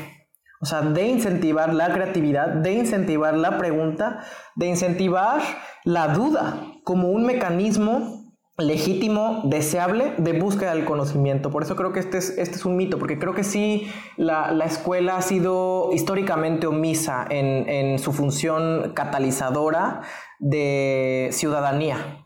O 0.61 0.67
sea, 0.67 0.81
de 0.81 1.07
incentivar 1.07 1.75
la 1.75 1.93
creatividad, 1.93 2.49
de 2.49 2.73
incentivar 2.73 3.35
la 3.35 3.59
pregunta, 3.59 4.25
de 4.57 4.67
incentivar 4.67 5.41
la 5.85 6.09
duda 6.09 6.61
como 6.83 7.11
un 7.11 7.27
mecanismo 7.27 8.27
legítimo, 8.59 9.43
deseable 9.45 10.15
de 10.17 10.33
búsqueda 10.33 10.75
del 10.75 10.87
conocimiento. 10.87 11.51
Por 11.51 11.63
eso 11.63 11.77
creo 11.77 11.93
que 11.93 12.01
este 12.01 12.19
es, 12.19 12.31
este 12.39 12.57
es 12.57 12.65
un 12.65 12.77
mito, 12.77 12.99
porque 12.99 13.19
creo 13.19 13.35
que 13.35 13.45
sí 13.45 13.87
la, 14.17 14.51
escuela 14.65 15.19
ha 15.19 15.23
sido 15.23 15.91
históricamente 15.93 16.67
omisa 16.67 17.27
en, 17.29 17.69
en, 17.69 17.99
su 17.99 18.15
función 18.15 18.93
catalizadora 18.95 20.01
de 20.39 21.29
ciudadanía, 21.33 22.26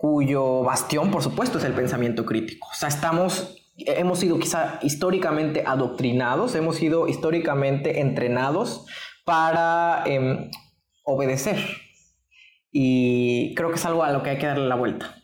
cuyo 0.00 0.62
bastión, 0.62 1.10
por 1.10 1.22
supuesto, 1.22 1.58
es 1.58 1.64
el 1.64 1.74
pensamiento 1.74 2.24
crítico. 2.24 2.66
O 2.72 2.74
sea, 2.74 2.88
estamos, 2.88 3.54
hemos 3.76 4.18
sido 4.18 4.38
quizá 4.38 4.78
históricamente 4.80 5.62
adoctrinados, 5.66 6.54
hemos 6.54 6.76
sido 6.76 7.06
históricamente 7.06 8.00
entrenados 8.00 8.86
para 9.26 10.02
em, 10.06 10.50
obedecer. 11.04 11.58
Y 12.72 13.54
creo 13.54 13.68
que 13.68 13.74
es 13.74 13.84
algo 13.84 14.02
a 14.02 14.10
lo 14.10 14.22
que 14.22 14.30
hay 14.30 14.38
que 14.38 14.46
darle 14.46 14.68
la 14.68 14.76
vuelta. 14.76 15.22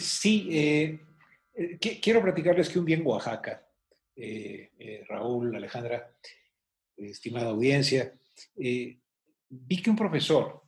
Sí, 0.00 0.48
eh, 0.50 0.98
eh, 1.54 1.78
quiero 1.78 2.20
platicarles 2.20 2.70
que 2.70 2.80
un 2.80 2.86
día 2.86 2.96
en 2.96 3.06
Oaxaca, 3.06 3.64
eh, 4.16 5.04
Raúl, 5.08 5.54
Alejandra, 5.54 6.12
estimada 6.96 7.50
audiencia, 7.50 8.12
vi 8.56 9.80
que 9.80 9.90
un 9.90 9.96
profesor, 9.96 10.59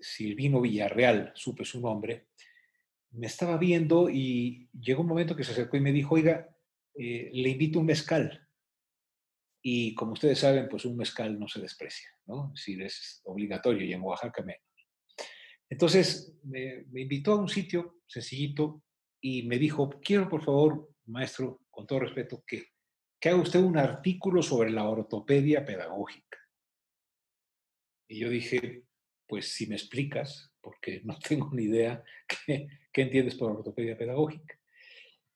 Silvino 0.00 0.60
Villarreal, 0.60 1.32
supe 1.34 1.64
su 1.64 1.80
nombre, 1.80 2.28
me 3.10 3.26
estaba 3.26 3.56
viendo 3.56 4.08
y 4.10 4.68
llegó 4.72 5.02
un 5.02 5.08
momento 5.08 5.34
que 5.34 5.44
se 5.44 5.52
acercó 5.52 5.76
y 5.76 5.80
me 5.80 5.92
dijo, 5.92 6.14
oiga, 6.14 6.48
le 6.94 7.48
invito 7.48 7.80
un 7.80 7.86
mezcal. 7.86 8.46
Y 9.62 9.94
como 9.94 10.12
ustedes 10.12 10.38
saben, 10.38 10.68
pues 10.68 10.84
un 10.84 10.96
mezcal 10.96 11.38
no 11.38 11.48
se 11.48 11.60
desprecia, 11.60 12.08
¿no? 12.26 12.54
Si 12.54 12.80
es 12.80 13.20
obligatorio 13.24 13.84
y 13.84 13.92
en 13.92 14.02
Oaxaca 14.02 14.42
menos. 14.42 14.62
Entonces 15.68 16.38
me, 16.44 16.84
invitó 16.94 17.32
a 17.32 17.40
un 17.40 17.48
sitio 17.48 18.00
sencillito 18.06 18.84
y 19.20 19.42
me 19.42 19.58
dijo, 19.58 19.90
quiero 20.00 20.28
por 20.28 20.44
favor, 20.44 20.94
maestro, 21.06 21.62
con 21.70 21.86
todo 21.86 22.00
respeto, 22.00 22.44
que, 22.46 22.66
que 23.20 23.28
haga 23.28 23.40
usted 23.40 23.60
un 23.60 23.76
artículo 23.76 24.42
sobre 24.42 24.70
la 24.70 24.88
ortopedia 24.88 25.64
pedagógica. 25.64 26.38
Y 28.08 28.20
yo 28.20 28.30
dije, 28.30 28.85
pues 29.26 29.52
si 29.52 29.66
me 29.66 29.76
explicas, 29.76 30.52
porque 30.60 31.00
no 31.04 31.18
tengo 31.28 31.50
ni 31.52 31.64
idea 31.64 32.02
qué, 32.46 32.68
entiendes 32.92 33.34
por 33.34 33.52
ortopedia 33.52 33.96
pedagógica. 33.96 34.58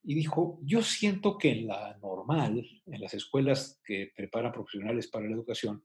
Y 0.02 0.14
dijo, 0.14 0.58
yo 0.62 0.82
siento 0.82 1.36
que 1.36 1.50
en 1.50 1.66
la 1.66 1.98
normal, 1.98 2.66
en 2.86 3.00
las 3.00 3.12
escuelas 3.12 3.80
que 3.84 4.10
preparan 4.16 4.52
profesionales 4.52 5.08
para 5.08 5.26
la 5.26 5.34
educación, 5.34 5.84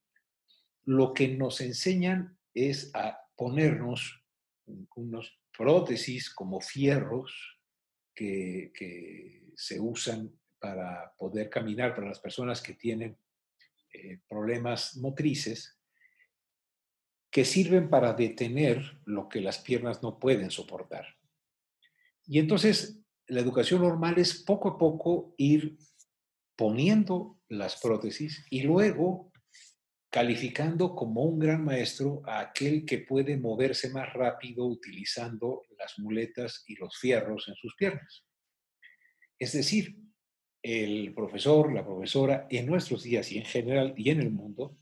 lo 0.85 1.13
que 1.13 1.27
nos 1.27 1.59
enseñan 1.59 2.37
es 2.53 2.91
a 2.95 3.19
ponernos 3.35 4.23
unos 4.95 5.37
prótesis 5.55 6.33
como 6.33 6.61
fierros 6.61 7.59
que, 8.13 9.43
se 9.57 9.79
usan 9.79 10.37
para 10.59 11.13
poder 11.17 11.49
caminar 11.49 11.95
para 11.95 12.09
las 12.09 12.19
personas 12.19 12.61
que 12.61 12.73
tienen 12.73 13.17
eh, 13.93 14.19
problemas 14.27 14.97
motrices, 14.97 15.79
que 17.35 17.43
sirven 17.43 17.89
para 17.89 18.13
detener 18.13 18.97
lo 19.03 19.27
que 19.27 19.41
las 19.41 19.57
piernas 19.57 20.01
no 20.01 20.19
pueden 20.19 20.51
soportar. 20.51 21.17
Y 22.25 22.39
entonces 22.39 23.01
la 23.27 23.41
educación 23.41 23.81
normal 23.81 24.17
es 24.19 24.41
poco 24.41 24.69
a 24.69 24.77
poco 24.77 25.35
ir 25.37 25.77
poniendo 26.55 27.41
las 27.49 27.81
prótesis 27.81 28.45
y 28.49 28.61
luego 28.61 29.33
calificando 30.09 30.95
como 30.95 31.23
un 31.23 31.37
gran 31.37 31.65
maestro 31.65 32.21
a 32.25 32.39
aquel 32.39 32.85
que 32.85 32.99
puede 32.99 33.35
moverse 33.35 33.89
más 33.89 34.13
rápido 34.13 34.65
utilizando 34.65 35.63
las 35.77 35.99
muletas 35.99 36.63
y 36.67 36.75
los 36.75 36.97
fierros 36.97 37.49
en 37.49 37.55
sus 37.55 37.75
piernas. 37.75 38.23
Es 39.37 39.51
decir, 39.51 39.97
el 40.63 41.13
profesor, 41.13 41.73
la 41.73 41.83
profesora, 41.83 42.47
en 42.49 42.65
nuestros 42.65 43.03
días 43.03 43.29
y 43.33 43.39
en 43.39 43.45
general 43.45 43.93
y 43.97 44.09
en 44.09 44.21
el 44.21 44.31
mundo, 44.31 44.77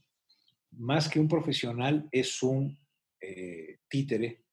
más 0.77 1.09
que 1.09 1.19
un 1.19 1.27
profesional, 1.27 2.07
es 2.12 2.41
un 2.43 2.79
eh, 3.21 3.79
títere 3.88 4.43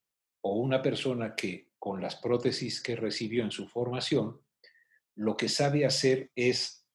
o 0.42 0.56
una 0.56 0.80
persona 0.80 1.34
que 1.34 1.70
con 1.78 2.00
las 2.00 2.16
prótesis 2.16 2.82
que 2.82 2.96
recibió 2.96 3.42
en 3.42 3.50
su 3.50 3.66
formación, 3.66 4.40
lo 5.16 5.36
que 5.36 5.48
sabe 5.48 5.84
hacer 5.84 6.30
es 6.34 6.86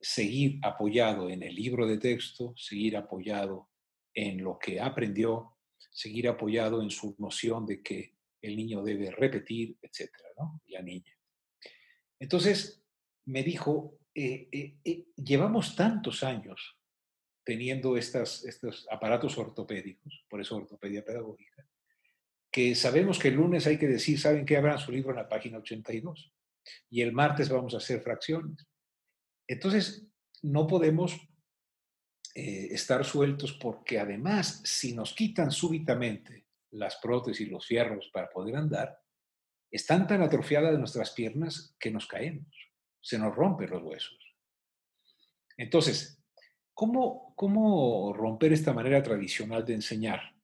seguir 0.00 0.60
apoyado 0.62 1.30
en 1.30 1.42
el 1.42 1.54
libro 1.54 1.86
de 1.86 1.98
texto, 1.98 2.54
seguir 2.56 2.96
apoyado 2.96 3.70
en 4.14 4.42
lo 4.42 4.58
que 4.58 4.80
aprendió, 4.80 5.56
seguir 5.76 6.28
apoyado 6.28 6.82
en 6.82 6.90
su 6.90 7.14
noción 7.18 7.66
de 7.66 7.82
que 7.82 8.16
el 8.40 8.56
niño 8.56 8.82
debe 8.82 9.10
repetir, 9.10 9.76
etcétera, 9.82 10.28
¿no? 10.36 10.62
La 10.66 10.82
niña. 10.82 11.12
Entonces 12.20 12.84
me 13.26 13.42
dijo, 13.42 13.98
eh, 14.14 14.48
eh, 14.84 15.06
llevamos 15.16 15.74
tantos 15.76 16.22
años 16.22 16.77
teniendo 17.48 17.96
estas, 17.96 18.44
estos 18.44 18.86
aparatos 18.90 19.38
ortopédicos, 19.38 20.26
por 20.28 20.38
eso 20.38 20.56
ortopedia 20.56 21.02
pedagógica, 21.02 21.66
que 22.50 22.74
sabemos 22.74 23.18
que 23.18 23.28
el 23.28 23.34
lunes 23.34 23.66
hay 23.66 23.78
que 23.78 23.88
decir, 23.88 24.20
¿saben 24.20 24.44
qué? 24.44 24.58
Abran 24.58 24.78
su 24.78 24.92
libro 24.92 25.10
en 25.10 25.16
la 25.16 25.28
página 25.28 25.56
82 25.56 26.32
y 26.90 27.00
el 27.00 27.12
martes 27.12 27.48
vamos 27.48 27.72
a 27.72 27.78
hacer 27.78 28.02
fracciones 28.02 28.68
entonces, 29.48 30.06
no 30.42 30.66
podemos 30.66 31.18
eh, 32.34 32.68
estar 32.70 33.04
sueltos 33.04 33.54
porque 33.54 33.98
además, 33.98 34.60
si 34.64 34.94
nos 34.94 35.14
quitan 35.14 35.50
súbitamente 35.50 36.46
las 36.70 36.96
prótesis, 36.96 37.46
y 37.46 37.50
los 37.50 37.66
fierros 37.66 38.10
para 38.12 38.28
poder 38.28 38.56
andar, 38.56 39.00
están 39.70 40.06
tan 40.06 40.22
atrofiadas 40.22 40.78
nuestras 40.78 41.12
piernas 41.12 41.74
que 41.80 41.90
nos 41.90 42.06
caemos, 42.06 42.54
se 43.00 43.18
nos 43.18 43.34
rompen 43.34 43.70
los 43.70 43.82
huesos. 43.82 44.18
Entonces, 45.56 46.17
¿cómo, 46.78 47.34
¿cómo 47.34 48.12
romper 48.12 48.52
esta 48.52 48.72
manera 48.72 49.02
tradicional 49.02 49.64
de 49.64 49.74
enseñar 49.74 50.36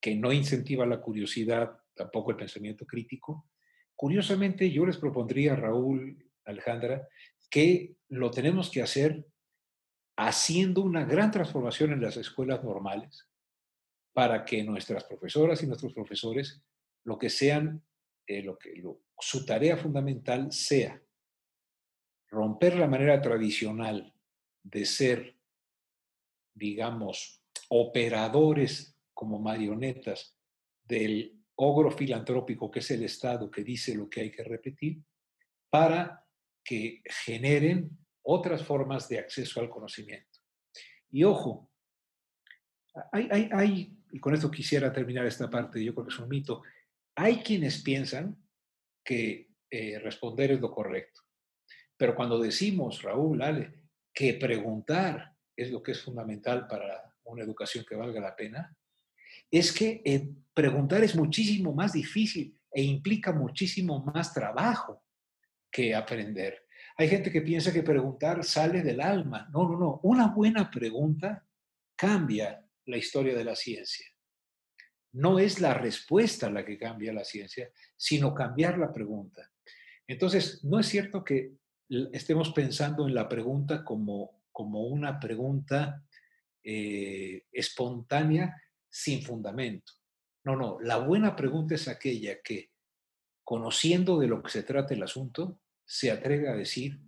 que 0.00 0.14
no 0.14 0.32
incentiva 0.32 0.86
la 0.86 1.02
curiosidad, 1.02 1.78
tampoco 1.94 2.30
el 2.30 2.38
pensamiento 2.38 2.86
crítico? 2.86 3.50
Curiosamente, 3.94 4.70
yo 4.70 4.86
les 4.86 4.96
propondría, 4.96 5.54
Raúl, 5.54 6.16
Alejandra, 6.46 7.06
que 7.50 7.94
lo 8.08 8.30
tenemos 8.30 8.70
que 8.70 8.80
hacer 8.80 9.26
haciendo 10.16 10.80
una 10.80 11.04
gran 11.04 11.30
transformación 11.30 11.92
en 11.92 12.00
las 12.00 12.16
escuelas 12.16 12.64
normales 12.64 13.28
para 14.14 14.46
que 14.46 14.64
nuestras 14.64 15.04
profesoras 15.04 15.62
y 15.62 15.66
nuestros 15.66 15.92
profesores 15.92 16.62
lo 17.04 17.18
que 17.18 17.28
sean, 17.28 17.84
eh, 18.26 18.42
lo 18.42 18.56
que, 18.56 18.82
su 19.18 19.44
tarea 19.44 19.76
fundamental 19.76 20.50
sea 20.52 21.02
romper 22.30 22.78
la 22.78 22.88
manera 22.88 23.20
tradicional 23.20 24.14
de 24.62 24.86
ser, 24.86 25.35
digamos, 26.56 27.42
operadores 27.68 28.96
como 29.12 29.38
marionetas 29.38 30.36
del 30.82 31.44
ogro 31.56 31.90
filantrópico 31.90 32.70
que 32.70 32.80
es 32.80 32.90
el 32.90 33.04
Estado 33.04 33.50
que 33.50 33.62
dice 33.62 33.94
lo 33.94 34.08
que 34.08 34.22
hay 34.22 34.30
que 34.30 34.42
repetir, 34.42 35.02
para 35.70 36.24
que 36.64 37.02
generen 37.24 37.90
otras 38.22 38.62
formas 38.64 39.08
de 39.08 39.18
acceso 39.18 39.60
al 39.60 39.68
conocimiento. 39.68 40.40
Y 41.10 41.22
ojo, 41.24 41.70
hay, 43.12 43.28
hay, 43.52 43.98
y 44.10 44.18
con 44.18 44.34
esto 44.34 44.50
quisiera 44.50 44.92
terminar 44.92 45.26
esta 45.26 45.48
parte, 45.48 45.84
yo 45.84 45.94
creo 45.94 46.06
que 46.06 46.14
es 46.14 46.18
un 46.18 46.28
mito, 46.28 46.62
hay 47.14 47.36
quienes 47.38 47.82
piensan 47.82 48.36
que 49.04 49.50
eh, 49.70 49.98
responder 49.98 50.52
es 50.52 50.60
lo 50.60 50.70
correcto. 50.70 51.22
Pero 51.96 52.14
cuando 52.14 52.38
decimos, 52.38 53.02
Raúl, 53.02 53.42
Ale, 53.42 53.80
que 54.12 54.34
preguntar 54.34 55.35
es 55.56 55.70
lo 55.70 55.82
que 55.82 55.92
es 55.92 56.02
fundamental 56.02 56.66
para 56.66 57.14
una 57.24 57.42
educación 57.42 57.84
que 57.88 57.96
valga 57.96 58.20
la 58.20 58.36
pena, 58.36 58.76
es 59.50 59.72
que 59.72 60.02
eh, 60.04 60.28
preguntar 60.54 61.02
es 61.02 61.16
muchísimo 61.16 61.72
más 61.72 61.92
difícil 61.92 62.58
e 62.70 62.82
implica 62.82 63.32
muchísimo 63.32 64.04
más 64.04 64.32
trabajo 64.34 65.02
que 65.70 65.94
aprender. 65.94 66.66
Hay 66.98 67.08
gente 67.08 67.30
que 67.30 67.42
piensa 67.42 67.72
que 67.72 67.82
preguntar 67.82 68.44
sale 68.44 68.82
del 68.82 69.00
alma. 69.00 69.48
No, 69.52 69.68
no, 69.68 69.78
no. 69.78 70.00
Una 70.02 70.28
buena 70.28 70.70
pregunta 70.70 71.46
cambia 71.94 72.64
la 72.86 72.96
historia 72.96 73.36
de 73.36 73.44
la 73.44 73.56
ciencia. 73.56 74.06
No 75.12 75.38
es 75.38 75.60
la 75.60 75.74
respuesta 75.74 76.50
la 76.50 76.64
que 76.64 76.78
cambia 76.78 77.12
la 77.12 77.24
ciencia, 77.24 77.70
sino 77.96 78.34
cambiar 78.34 78.78
la 78.78 78.92
pregunta. 78.92 79.50
Entonces, 80.06 80.62
no 80.64 80.78
es 80.78 80.86
cierto 80.86 81.24
que 81.24 81.52
estemos 82.12 82.52
pensando 82.52 83.06
en 83.06 83.14
la 83.14 83.28
pregunta 83.28 83.84
como, 83.84 84.35
como 84.56 84.86
una 84.86 85.20
pregunta 85.20 86.02
eh, 86.64 87.44
espontánea 87.52 88.56
sin 88.88 89.20
fundamento. 89.20 89.92
No, 90.44 90.56
no, 90.56 90.78
la 90.80 90.96
buena 90.96 91.36
pregunta 91.36 91.74
es 91.74 91.88
aquella 91.88 92.40
que, 92.40 92.70
conociendo 93.44 94.18
de 94.18 94.28
lo 94.28 94.42
que 94.42 94.50
se 94.50 94.62
trata 94.62 94.94
el 94.94 95.02
asunto, 95.02 95.60
se 95.84 96.10
atreve 96.10 96.48
a 96.48 96.54
decir 96.54 96.98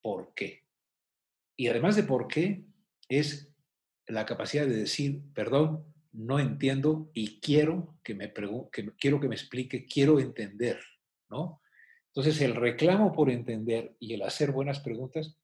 por 0.00 0.34
qué. 0.34 0.68
Y 1.56 1.66
además 1.66 1.96
de 1.96 2.04
por 2.04 2.28
qué, 2.28 2.64
es 3.08 3.52
la 4.06 4.24
capacidad 4.24 4.64
de 4.64 4.76
decir, 4.76 5.20
perdón, 5.34 5.92
no 6.12 6.38
entiendo 6.38 7.10
y 7.12 7.40
quiero 7.40 7.98
que 8.04 8.14
me, 8.14 8.32
que, 8.70 8.92
quiero 9.00 9.18
que 9.18 9.28
me 9.28 9.34
explique, 9.34 9.84
quiero 9.84 10.20
entender, 10.20 10.78
¿no? 11.28 11.60
Entonces, 12.14 12.40
el 12.40 12.54
reclamo 12.54 13.10
por 13.12 13.30
entender 13.30 13.96
y 13.98 14.14
el 14.14 14.22
hacer 14.22 14.52
buenas 14.52 14.78
preguntas 14.78 15.36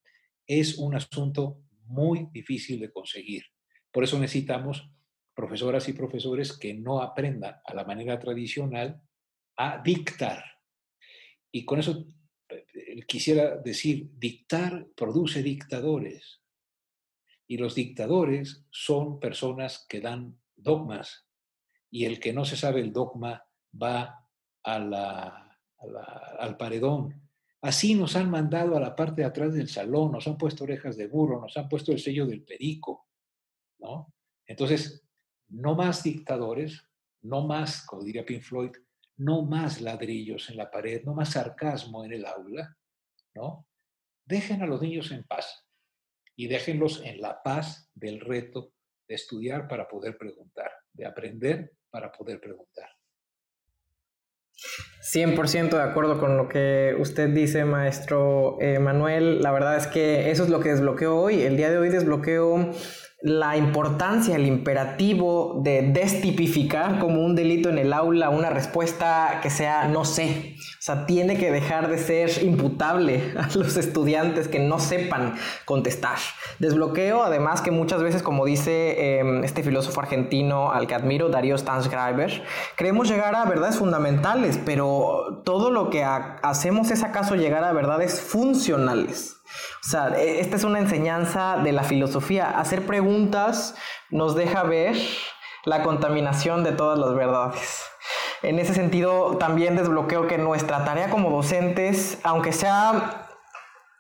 es 0.58 0.78
un 0.78 0.96
asunto 0.96 1.60
muy 1.84 2.28
difícil 2.32 2.80
de 2.80 2.90
conseguir. 2.90 3.44
Por 3.92 4.02
eso 4.02 4.18
necesitamos 4.18 4.90
profesoras 5.32 5.88
y 5.88 5.92
profesores 5.92 6.58
que 6.58 6.74
no 6.74 7.00
aprendan 7.00 7.60
a 7.64 7.72
la 7.72 7.84
manera 7.84 8.18
tradicional 8.18 9.00
a 9.56 9.80
dictar. 9.80 10.42
Y 11.52 11.64
con 11.64 11.78
eso 11.78 12.04
eh, 12.48 13.00
quisiera 13.06 13.58
decir, 13.58 14.10
dictar 14.18 14.88
produce 14.96 15.40
dictadores. 15.42 16.42
Y 17.46 17.56
los 17.56 17.76
dictadores 17.76 18.66
son 18.70 19.20
personas 19.20 19.86
que 19.88 20.00
dan 20.00 20.36
dogmas. 20.56 21.28
Y 21.92 22.06
el 22.06 22.18
que 22.18 22.32
no 22.32 22.44
se 22.44 22.56
sabe 22.56 22.80
el 22.80 22.92
dogma 22.92 23.44
va 23.80 24.28
a 24.64 25.46
al 26.38 26.56
paredón. 26.56 27.30
Así 27.62 27.94
nos 27.94 28.16
han 28.16 28.31
mandado 28.31 28.77
a 28.77 28.81
la 28.81 28.96
parte 28.96 29.23
de 29.23 29.27
atrás 29.27 29.53
del 29.53 29.68
salón, 29.68 30.12
nos 30.12 30.27
han 30.27 30.38
puesto 30.38 30.64
orejas 30.64 30.96
de 30.96 31.07
burro, 31.07 31.40
nos 31.40 31.57
han 31.57 31.68
puesto 31.68 31.92
el 31.92 31.99
sello 31.99 32.27
del 32.27 32.42
perico, 32.42 33.09
¿no? 33.79 34.14
Entonces, 34.46 35.07
no 35.49 35.75
más 35.75 36.03
dictadores, 36.03 36.88
no 37.23 37.46
más, 37.46 37.85
como 37.85 38.03
diría 38.03 38.25
Pink 38.25 38.42
Floyd, 38.42 38.73
no 39.18 39.42
más 39.42 39.83
ladrillos 39.83 40.49
en 40.49 40.57
la 40.57 40.70
pared, 40.70 41.05
no 41.05 41.12
más 41.12 41.33
sarcasmo 41.33 42.05
en 42.05 42.12
el 42.14 42.25
aula, 42.25 42.77
¿no? 43.35 43.66
Dejen 44.25 44.62
a 44.62 44.66
los 44.66 44.81
niños 44.81 45.11
en 45.11 45.25
paz 45.25 45.66
y 46.37 46.46
déjenlos 46.46 47.03
en 47.05 47.20
la 47.20 47.42
paz 47.42 47.90
del 47.94 48.20
reto 48.20 48.73
de 49.07 49.16
estudiar 49.16 49.68
para 49.68 49.87
poder 49.87 50.16
preguntar, 50.16 50.73
de 50.92 51.05
aprender 51.05 51.77
para 51.90 52.11
poder 52.11 52.40
preguntar. 52.40 52.88
100% 55.03 55.70
de 55.70 55.83
acuerdo 55.83 56.18
con 56.18 56.37
lo 56.37 56.49
que 56.49 56.94
usted 56.99 57.31
dice, 57.31 57.64
maestro 57.64 58.59
eh, 58.61 58.79
Manuel. 58.79 59.40
La 59.40 59.51
verdad 59.51 59.77
es 59.77 59.87
que 59.87 60.31
eso 60.31 60.44
es 60.44 60.51
lo 60.51 60.61
que 60.61 60.70
desbloqueo 60.70 61.16
hoy. 61.16 61.42
El 61.42 61.57
día 61.57 61.70
de 61.70 61.79
hoy 61.79 61.88
desbloqueo 61.88 62.73
la 63.22 63.59
importancia, 63.59 64.35
el 64.37 64.46
imperativo 64.46 65.61
de 65.62 65.83
destipificar 65.83 66.98
como 66.98 67.20
un 67.20 67.37
delito 67.37 67.68
en 67.68 67.76
el 67.76 67.92
aula 67.92 68.30
una 68.30 68.48
respuesta 68.48 69.40
que 69.42 69.50
sea 69.50 69.88
no 69.88 70.06
sé. 70.06 70.54
O 70.56 70.83
sea, 70.83 71.04
tiene 71.04 71.37
que 71.37 71.52
dejar 71.52 71.88
de 71.88 71.98
ser 71.98 72.42
imputable 72.42 73.35
a 73.37 73.48
los 73.54 73.76
estudiantes 73.76 74.48
que 74.48 74.59
no 74.59 74.78
sepan 74.78 75.35
contestar. 75.66 76.16
Desbloqueo, 76.59 77.22
además, 77.22 77.61
que 77.61 77.70
muchas 77.70 78.02
veces, 78.02 78.22
como 78.22 78.46
dice 78.46 79.18
em, 79.18 79.44
este 79.44 79.62
filósofo 79.62 80.00
argentino 80.00 80.72
al 80.72 80.87
que 80.87 80.94
admiro, 80.94 81.28
Darío 81.28 81.59
Stansgreiber, 81.59 82.42
creemos 82.76 83.11
llegar 83.11 83.35
a 83.35 83.44
verdades 83.44 83.76
fundamentales, 83.76 84.59
pero 84.64 85.42
todo 85.44 85.70
lo 85.70 85.90
que 85.90 86.04
hacemos 86.04 86.90
es 86.90 87.02
acaso 87.02 87.35
llegar 87.35 87.64
a 87.64 87.72
verdades 87.72 88.18
funcionales. 88.20 89.39
O 89.83 89.88
sea, 89.88 90.09
e, 90.19 90.40
esta 90.40 90.57
es 90.57 90.64
una 90.64 90.79
enseñanza 90.79 91.57
de 91.57 91.73
la 91.73 91.83
filosofía. 91.83 92.51
Hacer 92.51 92.87
preguntas 92.87 93.75
nos 94.11 94.35
deja 94.35 94.62
ver 94.62 94.97
la 95.64 95.83
contaminación 95.83 96.64
de 96.64 96.73
todas 96.73 96.99
las 96.99 97.14
verdades. 97.14 97.83
En 98.43 98.59
ese 98.59 98.75
sentido, 98.75 99.37
también 99.37 99.77
desbloqueo 99.77 100.27
que 100.27 100.38
nuestra 100.38 100.85
tarea 100.85 101.11
como 101.11 101.31
docentes, 101.31 102.19
aunque 102.23 102.53
sea, 102.53 103.29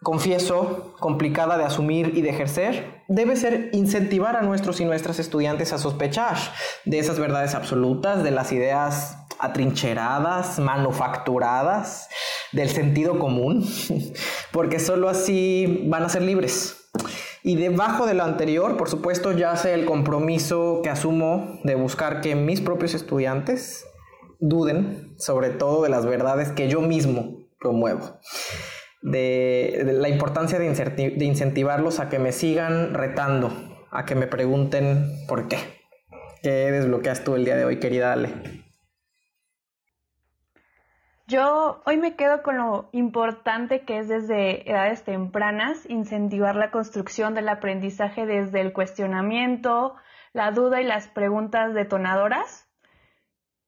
confieso, 0.02 0.94
complicada 0.98 1.58
de 1.58 1.64
asumir 1.64 2.16
y 2.16 2.22
de 2.22 2.30
ejercer, 2.30 3.02
debe 3.08 3.36
ser 3.36 3.68
incentivar 3.72 4.36
a 4.36 4.42
nuestros 4.42 4.80
y 4.80 4.86
nuestras 4.86 5.18
estudiantes 5.18 5.74
a 5.74 5.78
sospechar 5.78 6.36
de 6.86 6.98
esas 6.98 7.18
verdades 7.18 7.54
absolutas, 7.54 8.22
de 8.22 8.30
las 8.30 8.52
ideas 8.52 9.19
atrincheradas, 9.40 10.58
manufacturadas, 10.58 12.08
del 12.52 12.68
sentido 12.68 13.18
común, 13.18 13.66
porque 14.52 14.78
solo 14.78 15.08
así 15.08 15.84
van 15.88 16.04
a 16.04 16.08
ser 16.08 16.22
libres. 16.22 16.76
Y 17.42 17.56
debajo 17.56 18.06
de 18.06 18.14
lo 18.14 18.24
anterior, 18.24 18.76
por 18.76 18.90
supuesto, 18.90 19.32
ya 19.32 19.52
yace 19.52 19.72
el 19.72 19.86
compromiso 19.86 20.80
que 20.82 20.90
asumo 20.90 21.58
de 21.64 21.74
buscar 21.74 22.20
que 22.20 22.34
mis 22.34 22.60
propios 22.60 22.94
estudiantes 22.94 23.86
duden 24.40 25.14
sobre 25.18 25.50
todo 25.50 25.82
de 25.82 25.88
las 25.88 26.04
verdades 26.04 26.50
que 26.50 26.68
yo 26.68 26.82
mismo 26.82 27.38
promuevo. 27.58 28.18
De, 29.02 29.82
la 29.94 30.10
importancia 30.10 30.58
de, 30.58 30.68
de 30.68 31.24
incentivarlos 31.24 32.00
a 32.00 32.10
que 32.10 32.18
me 32.18 32.32
sigan 32.32 32.92
retando, 32.92 33.50
a 33.90 34.04
que 34.04 34.14
me 34.14 34.26
pregunten 34.26 35.10
por 35.26 35.48
qué. 35.48 35.58
¿Qué 36.42 36.50
desbloqueas 36.50 37.24
tú 37.24 37.36
el 37.36 37.44
día 37.44 37.56
de 37.56 37.64
hoy, 37.64 37.78
querida 37.78 38.12
Ale? 38.12 38.59
Yo 41.30 41.80
hoy 41.86 41.96
me 41.96 42.16
quedo 42.16 42.42
con 42.42 42.56
lo 42.56 42.88
importante 42.90 43.84
que 43.84 44.00
es 44.00 44.08
desde 44.08 44.68
edades 44.68 45.04
tempranas 45.04 45.88
incentivar 45.88 46.56
la 46.56 46.72
construcción 46.72 47.36
del 47.36 47.48
aprendizaje 47.48 48.26
desde 48.26 48.60
el 48.60 48.72
cuestionamiento, 48.72 49.94
la 50.32 50.50
duda 50.50 50.80
y 50.80 50.84
las 50.84 51.06
preguntas 51.06 51.72
detonadoras. 51.72 52.68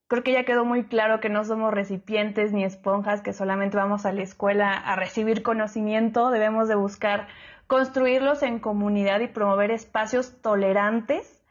Creo 0.09 0.25
que 0.25 0.33
ya 0.33 0.45
quedó 0.45 0.65
muy 0.65 0.87
claro 0.87 1.21
que 1.21 1.29
no 1.29 1.45
somos 1.45 1.73
recipientes 1.73 2.53
ni 2.53 2.65
esponjas 2.65 3.23
que 3.23 3.33
solamente 3.33 3.77
vamos 3.77 4.07
a 4.07 4.13
la 4.13 4.23
escuela 4.23 4.73
a 4.73 4.97
recibir 4.97 5.45
conocimiento, 5.45 6.31
debemos 6.31 6.67
de 6.67 6.75
buscar 6.75 7.29
construirlos 7.69 8.43
en 8.43 8.59
comunidad 8.59 9.21
y 9.21 9.29
promover 9.29 9.71
espacios 9.71 10.43
tolerantes 10.43 11.42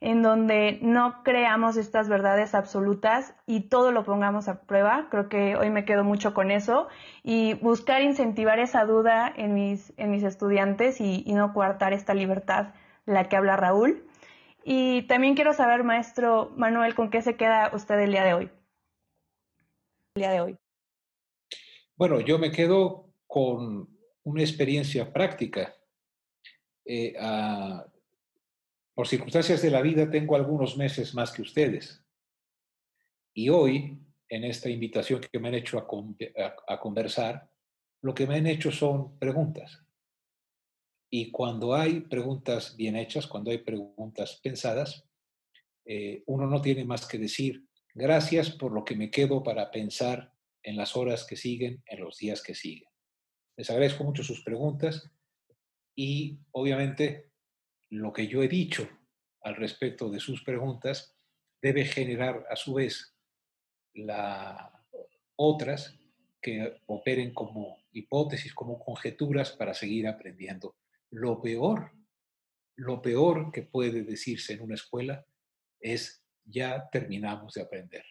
en 0.00 0.22
donde 0.22 0.78
no 0.80 1.22
creamos 1.24 1.76
estas 1.76 2.08
verdades 2.08 2.54
absolutas 2.54 3.34
y 3.46 3.68
todo 3.68 3.90
lo 3.90 4.04
pongamos 4.04 4.48
a 4.48 4.62
prueba. 4.62 5.08
Creo 5.10 5.28
que 5.28 5.56
hoy 5.56 5.70
me 5.70 5.84
quedo 5.84 6.04
mucho 6.04 6.34
con 6.34 6.50
eso 6.50 6.88
y 7.24 7.54
buscar 7.54 8.02
incentivar 8.02 8.60
esa 8.60 8.84
duda 8.84 9.32
en 9.36 9.54
mis, 9.54 9.92
en 9.96 10.10
mis 10.10 10.22
estudiantes 10.22 11.00
y, 11.00 11.24
no 11.28 11.52
coartar 11.52 11.92
esta 11.92 12.14
libertad 12.14 12.74
la 13.06 13.28
que 13.28 13.36
habla 13.36 13.56
Raúl. 13.56 14.04
Y 14.64 15.02
también 15.02 15.34
quiero 15.34 15.52
saber, 15.52 15.84
maestro 15.84 16.52
Manuel, 16.56 16.94
¿con 16.94 17.10
qué 17.10 17.22
se 17.22 17.36
queda 17.36 17.70
usted 17.72 17.98
el 18.00 18.10
día 18.10 18.24
de 18.24 18.34
hoy? 18.34 18.50
El 20.14 20.22
día 20.22 20.30
de 20.30 20.40
hoy. 20.40 20.56
Bueno, 21.96 22.20
yo 22.20 22.38
me 22.38 22.50
quedo 22.50 23.12
con 23.26 23.88
una 24.24 24.42
experiencia 24.42 25.12
práctica. 25.12 25.74
Eh, 26.84 27.14
por 28.98 29.06
circunstancias 29.06 29.62
de 29.62 29.70
la 29.70 29.80
vida 29.80 30.10
tengo 30.10 30.34
algunos 30.34 30.76
meses 30.76 31.14
más 31.14 31.30
que 31.30 31.42
ustedes. 31.42 32.04
Y 33.32 33.48
hoy, 33.48 33.96
en 34.28 34.42
esta 34.42 34.68
invitación 34.68 35.20
que 35.20 35.38
me 35.38 35.46
han 35.46 35.54
hecho 35.54 35.78
a, 35.78 36.80
conversar, 36.80 37.48
lo 38.02 38.12
que 38.12 38.26
me 38.26 38.34
han 38.34 38.48
hecho 38.48 38.72
son 38.72 39.16
preguntas. 39.20 39.84
Y 41.08 41.30
cuando 41.30 41.76
hay 41.76 42.00
preguntas 42.00 42.76
bien 42.76 42.96
hechas, 42.96 43.28
cuando 43.28 43.52
hay 43.52 43.58
preguntas 43.58 44.40
pensadas, 44.42 45.04
eh, 45.84 46.24
uno 46.26 46.48
no 46.48 46.60
tiene 46.60 46.84
más 46.84 47.06
que 47.06 47.18
decir, 47.18 47.68
gracias 47.94 48.50
por 48.50 48.72
lo 48.72 48.84
que 48.84 48.96
me 48.96 49.12
quedo 49.12 49.44
para 49.44 49.70
pensar 49.70 50.34
en 50.64 50.76
las 50.76 50.96
horas 50.96 51.24
que 51.24 51.36
siguen, 51.36 51.84
en 51.86 52.00
los 52.00 52.18
días 52.18 52.42
que 52.42 52.56
siguen. 52.56 52.88
Les 53.56 53.70
agradezco 53.70 54.02
mucho 54.02 54.24
sus 54.24 54.42
preguntas 54.42 55.08
y 55.94 56.40
obviamente 56.50 57.27
lo 57.90 58.12
que 58.12 58.26
yo 58.26 58.42
he 58.42 58.48
dicho 58.48 58.88
al 59.42 59.56
respecto 59.56 60.10
de 60.10 60.20
sus 60.20 60.42
preguntas 60.42 61.16
debe 61.62 61.84
generar 61.84 62.44
a 62.50 62.56
su 62.56 62.74
vez 62.74 63.14
la, 63.94 64.84
otras 65.36 65.98
que 66.40 66.80
operen 66.86 67.32
como 67.32 67.78
hipótesis, 67.92 68.54
como 68.54 68.78
conjeturas 68.78 69.52
para 69.52 69.74
seguir 69.74 70.06
aprendiendo. 70.06 70.76
Lo 71.10 71.40
peor, 71.40 71.92
lo 72.76 73.02
peor 73.02 73.50
que 73.52 73.62
puede 73.62 74.02
decirse 74.02 74.52
en 74.52 74.62
una 74.62 74.74
escuela 74.74 75.26
es 75.80 76.22
ya 76.44 76.88
terminamos 76.90 77.54
de 77.54 77.62
aprender. 77.62 78.04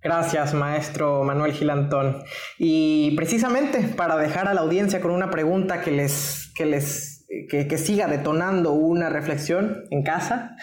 Gracias, 0.00 0.52
maestro 0.52 1.22
Manuel 1.22 1.52
Gilantón. 1.52 2.24
Y 2.58 3.14
precisamente 3.14 3.80
para 3.96 4.16
dejar 4.16 4.48
a 4.48 4.54
la 4.54 4.62
audiencia 4.62 5.00
con 5.00 5.12
una 5.12 5.30
pregunta 5.30 5.80
que 5.80 5.92
les, 5.92 6.52
que 6.56 6.66
les 6.66 7.11
que, 7.48 7.78
siga 7.78 8.06
detonando 8.06 8.72
una 8.72 9.08
reflexión 9.08 9.84
en 9.90 10.02
casa, 10.02 10.56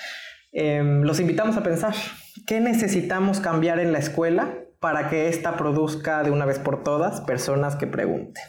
em, 0.51 1.01
los 1.01 1.19
invitamos 1.19 1.57
a 1.57 1.63
pensar, 1.63 1.93
¿qué 2.45 2.59
necesitamos 2.59 3.39
cambiar 3.39 3.79
en 3.79 3.91
la 3.91 3.99
escuela 3.99 4.55
para 4.79 5.09
que 5.09 5.27
ésta 5.27 5.57
produzca 5.57 6.23
de 6.23 6.31
una 6.31 6.45
vez 6.45 6.59
por 6.59 6.83
todas 6.83 7.21
personas 7.21 7.75
que 7.75 7.87
pregunten? 7.87 8.43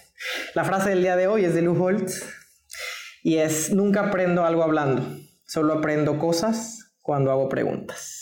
La 0.54 0.64
frase 0.64 0.90
del 0.90 1.02
día 1.02 1.16
de 1.16 1.26
hoy 1.26 1.44
es 1.44 1.54
de 1.54 1.62
Lou 1.62 1.82
Holtz 1.82 2.26
y 3.22 3.38
es, 3.38 3.72
nunca 3.72 4.08
aprendo 4.08 4.44
algo 4.44 4.62
hablando, 4.62 5.02
solo 5.46 5.74
aprendo 5.74 6.18
cosas 6.18 6.94
cuando 7.02 7.30
hago 7.30 7.48
preguntas. 7.48 8.19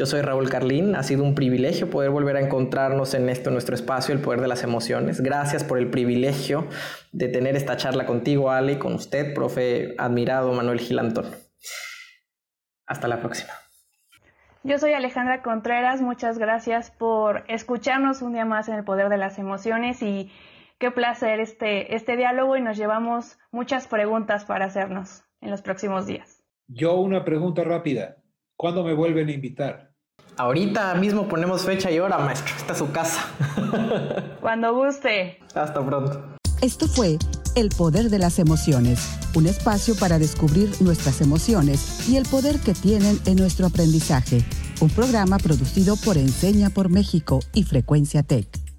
Yo 0.00 0.06
soy 0.06 0.22
Raúl 0.22 0.48
Carlín, 0.48 0.96
ha 0.96 1.02
sido 1.02 1.22
un 1.22 1.34
privilegio 1.34 1.90
poder 1.90 2.08
volver 2.08 2.36
a 2.36 2.40
encontrarnos 2.40 3.12
en 3.12 3.28
esto, 3.28 3.50
nuestro 3.50 3.74
espacio, 3.74 4.14
el 4.14 4.22
poder 4.22 4.40
de 4.40 4.48
las 4.48 4.62
emociones. 4.62 5.20
Gracias 5.20 5.62
por 5.62 5.76
el 5.76 5.90
privilegio 5.90 6.66
de 7.12 7.28
tener 7.28 7.54
esta 7.54 7.76
charla 7.76 8.06
contigo, 8.06 8.50
Ale, 8.50 8.72
y 8.72 8.78
con 8.78 8.94
usted, 8.94 9.34
profe 9.34 9.94
admirado 9.98 10.54
Manuel 10.54 10.80
Gilantón. 10.80 11.26
Hasta 12.86 13.08
la 13.08 13.20
próxima. 13.20 13.52
Yo 14.62 14.78
soy 14.78 14.94
Alejandra 14.94 15.42
Contreras, 15.42 16.00
muchas 16.00 16.38
gracias 16.38 16.90
por 16.90 17.44
escucharnos 17.48 18.22
un 18.22 18.32
día 18.32 18.46
más 18.46 18.70
en 18.70 18.76
el 18.76 18.84
poder 18.84 19.10
de 19.10 19.18
las 19.18 19.38
emociones 19.38 20.00
y 20.00 20.32
qué 20.78 20.90
placer 20.90 21.40
este, 21.40 21.94
este 21.94 22.16
diálogo 22.16 22.56
y 22.56 22.62
nos 22.62 22.78
llevamos 22.78 23.38
muchas 23.50 23.86
preguntas 23.86 24.46
para 24.46 24.64
hacernos 24.64 25.24
en 25.42 25.50
los 25.50 25.60
próximos 25.60 26.06
días. 26.06 26.42
Yo 26.68 26.94
una 26.94 27.22
pregunta 27.22 27.64
rápida, 27.64 28.16
¿cuándo 28.56 28.82
me 28.82 28.94
vuelven 28.94 29.28
a 29.28 29.32
invitar? 29.32 29.89
Ahorita 30.40 30.94
mismo 30.94 31.28
ponemos 31.28 31.66
fecha 31.66 31.90
y 31.90 31.98
hora, 31.98 32.16
maestro, 32.16 32.54
esta 32.56 32.72
es 32.72 32.78
su 32.78 32.90
casa. 32.90 33.28
Cuando 34.40 34.74
guste. 34.74 35.38
Hasta 35.54 35.84
pronto. 35.84 36.18
Esto 36.62 36.88
fue 36.88 37.18
El 37.56 37.68
Poder 37.68 38.08
de 38.08 38.18
las 38.18 38.38
Emociones, 38.38 39.18
un 39.34 39.46
espacio 39.46 39.94
para 39.96 40.18
descubrir 40.18 40.70
nuestras 40.80 41.20
emociones 41.20 42.08
y 42.08 42.16
el 42.16 42.26
poder 42.26 42.58
que 42.58 42.72
tienen 42.72 43.20
en 43.26 43.36
nuestro 43.36 43.66
aprendizaje. 43.66 44.42
Un 44.80 44.88
programa 44.88 45.36
producido 45.36 45.96
por 45.96 46.16
Enseña 46.16 46.70
por 46.70 46.88
México 46.88 47.40
y 47.52 47.64
Frecuencia 47.64 48.22
Tech. 48.22 48.69